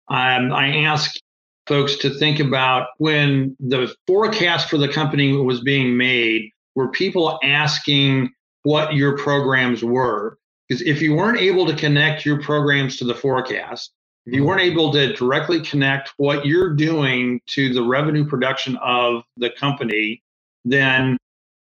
um, 0.09 0.53
I 0.53 0.83
asked 0.85 1.23
folks 1.67 1.97
to 1.97 2.11
think 2.11 2.39
about 2.39 2.89
when 2.99 3.57
the 3.59 3.95
forecast 4.07 4.69
for 4.69 4.79
the 4.79 4.89
company 4.89 5.33
was 5.33 5.61
being 5.63 5.97
made, 5.97 6.51
were 6.75 6.89
people 6.89 7.39
asking 7.43 8.31
what 8.63 8.95
your 8.95 9.17
programs 9.17 9.83
were. 9.83 10.39
Because 10.69 10.83
if 10.83 11.01
you 11.01 11.15
weren't 11.15 11.39
able 11.39 11.67
to 11.67 11.75
connect 11.75 12.27
your 12.27 12.43
programs 12.43 12.97
to 12.97 13.05
the 13.05 13.15
forecast, 13.15 13.93
if 14.27 14.35
you 14.35 14.45
weren't 14.45 14.61
able 14.63 14.93
to 14.93 15.13
directly 15.15 15.61
connect 15.61 16.13
what 16.17 16.45
you're 16.45 16.75
doing 16.75 17.41
to 17.47 17.73
the 17.73 17.83
revenue 17.83 18.27
production 18.27 18.77
of 18.79 19.23
the 19.37 19.51
company, 19.51 20.23
then 20.65 21.17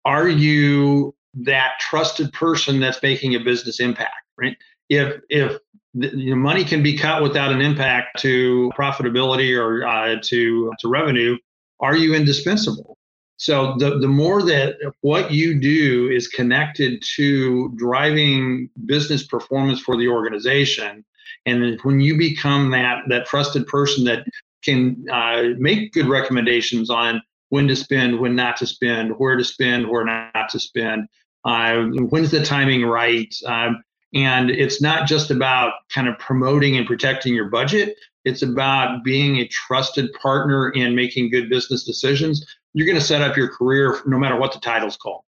are 0.06 0.28
you 0.28 1.16
that 1.36 1.74
trusted 1.80 2.32
person 2.34 2.80
that's 2.80 3.02
making 3.02 3.36
a 3.36 3.40
business 3.40 3.80
impact, 3.80 4.26
right? 4.38 4.58
If 4.90 5.22
if 5.30 5.60
the, 5.94 6.10
your 6.16 6.36
money 6.36 6.64
can 6.64 6.84
be 6.84 6.98
cut 6.98 7.24
without 7.24 7.52
an 7.52 7.62
impact 7.62 8.20
to 8.22 8.72
profitability 8.78 9.58
or 9.58 9.86
uh, 9.86 10.18
to 10.24 10.72
to 10.80 10.88
revenue, 10.88 11.38
are 11.80 11.96
you 11.96 12.14
indispensable? 12.14 12.98
So 13.38 13.76
the, 13.78 13.98
the 14.00 14.08
more 14.08 14.42
that 14.44 14.76
what 15.02 15.32
you 15.32 15.60
do 15.60 16.10
is 16.10 16.28
connected 16.28 17.04
to 17.16 17.74
driving 17.76 18.70
business 18.86 19.26
performance 19.26 19.82
for 19.82 19.98
the 19.98 20.08
organization, 20.08 21.04
and 21.46 21.80
when 21.82 22.00
you 22.00 22.18
become 22.18 22.72
that 22.72 23.04
that 23.10 23.26
trusted 23.26 23.66
person 23.68 24.04
that 24.06 24.26
can 24.64 25.06
uh, 25.12 25.44
make 25.58 25.92
good 25.94 26.08
recommendations 26.08 26.90
on 26.90 27.22
when 27.54 27.68
to 27.68 27.76
spend, 27.76 28.20
when 28.20 28.36
not 28.36 28.58
to 28.58 28.66
spend, 28.66 29.12
where 29.20 29.38
to 29.38 29.44
spend, 29.44 29.88
where 29.88 30.04
not 30.04 30.50
to 30.50 30.60
spend, 30.60 31.08
uh, 31.46 31.84
when's 32.10 32.32
the 32.32 32.44
timing 32.44 32.84
right, 32.84 33.32
um, 33.46 33.84
and 34.16 34.50
it's 34.50 34.82
not 34.82 35.08
just 35.08 35.30
about 35.30 35.74
kind 35.94 36.08
of 36.08 36.18
promoting 36.18 36.78
and 36.78 36.88
protecting 36.88 37.32
your 37.32 37.50
budget, 37.50 37.96
It's 38.26 38.42
about 38.42 39.04
being 39.04 39.38
a 39.38 39.48
trusted 39.50 40.12
partner 40.14 40.72
in 40.72 40.96
making 40.96 41.30
good 41.30 41.48
business 41.48 41.84
decisions. 41.84 42.44
You're 42.74 42.88
going 42.88 42.98
to 42.98 43.06
set 43.06 43.22
up 43.22 43.38
your 43.38 43.50
career 43.50 44.00
no 44.08 44.18
matter 44.18 44.36
what 44.36 44.52
the 44.52 44.60
title's 44.60 44.98
called. 44.98 45.22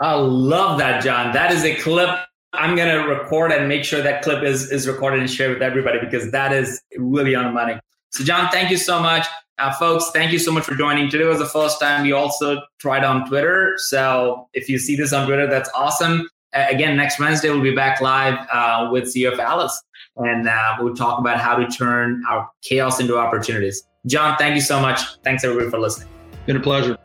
I 0.00 0.14
love 0.14 0.80
that, 0.80 1.04
John. 1.04 1.32
That 1.34 1.52
is 1.52 1.64
a 1.64 1.76
clip 1.76 2.10
I'm 2.52 2.74
going 2.74 2.88
to 2.88 3.08
record 3.08 3.52
and 3.52 3.68
make 3.68 3.84
sure 3.84 4.02
that 4.02 4.22
clip 4.22 4.42
is, 4.42 4.72
is 4.72 4.88
recorded 4.88 5.20
and 5.20 5.30
shared 5.30 5.52
with 5.52 5.62
everybody 5.62 6.00
because 6.00 6.32
that 6.32 6.52
is 6.52 6.82
really 6.96 7.36
on 7.36 7.44
the 7.44 7.52
money. 7.52 7.78
So, 8.10 8.24
John, 8.24 8.50
thank 8.50 8.72
you 8.72 8.76
so 8.76 9.00
much. 9.00 9.24
Uh, 9.60 9.70
folks, 9.74 10.10
thank 10.12 10.32
you 10.32 10.38
so 10.38 10.50
much 10.50 10.64
for 10.64 10.74
joining. 10.74 11.10
Today 11.10 11.26
was 11.26 11.38
the 11.38 11.44
first 11.44 11.78
time 11.80 12.02
we 12.02 12.12
also 12.12 12.62
tried 12.78 13.04
on 13.04 13.28
Twitter. 13.28 13.74
So, 13.76 14.48
if 14.54 14.70
you 14.70 14.78
see 14.78 14.96
this 14.96 15.12
on 15.12 15.26
Twitter, 15.26 15.46
that's 15.46 15.68
awesome. 15.74 16.30
Uh, 16.54 16.64
again, 16.70 16.96
next 16.96 17.20
Wednesday, 17.20 17.50
we'll 17.50 17.60
be 17.60 17.74
back 17.74 18.00
live 18.00 18.38
uh, 18.50 18.88
with 18.90 19.04
CEO 19.04 19.38
Alice 19.38 19.82
and 20.16 20.48
uh, 20.48 20.76
we'll 20.80 20.94
talk 20.94 21.18
about 21.18 21.38
how 21.38 21.56
to 21.56 21.66
turn 21.66 22.22
our 22.28 22.48
chaos 22.62 23.00
into 23.00 23.18
opportunities. 23.18 23.86
John, 24.06 24.36
thank 24.38 24.54
you 24.54 24.62
so 24.62 24.80
much. 24.80 25.00
Thanks, 25.24 25.44
everybody, 25.44 25.70
for 25.70 25.78
listening. 25.78 26.08
Been 26.46 26.56
a 26.56 26.60
pleasure. 26.60 26.96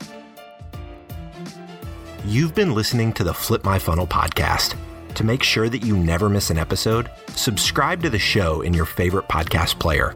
You've 2.24 2.56
been 2.56 2.74
listening 2.74 3.12
to 3.14 3.26
the 3.26 3.34
Flip 3.34 3.66
My 3.66 3.80
Funnel 3.80 4.08
podcast. 4.08 4.78
To 5.16 5.24
make 5.26 5.43
sure 5.43 5.68
that 5.68 5.84
you 5.84 5.97
never 5.97 6.30
miss 6.30 6.49
an 6.49 6.58
episode, 6.58 7.12
subscribe 7.30 8.01
to 8.03 8.10
the 8.10 8.20
show 8.20 8.62
in 8.62 8.74
your 8.74 8.86
favorite 8.86 9.28
podcast 9.28 9.78
player. 9.78 10.16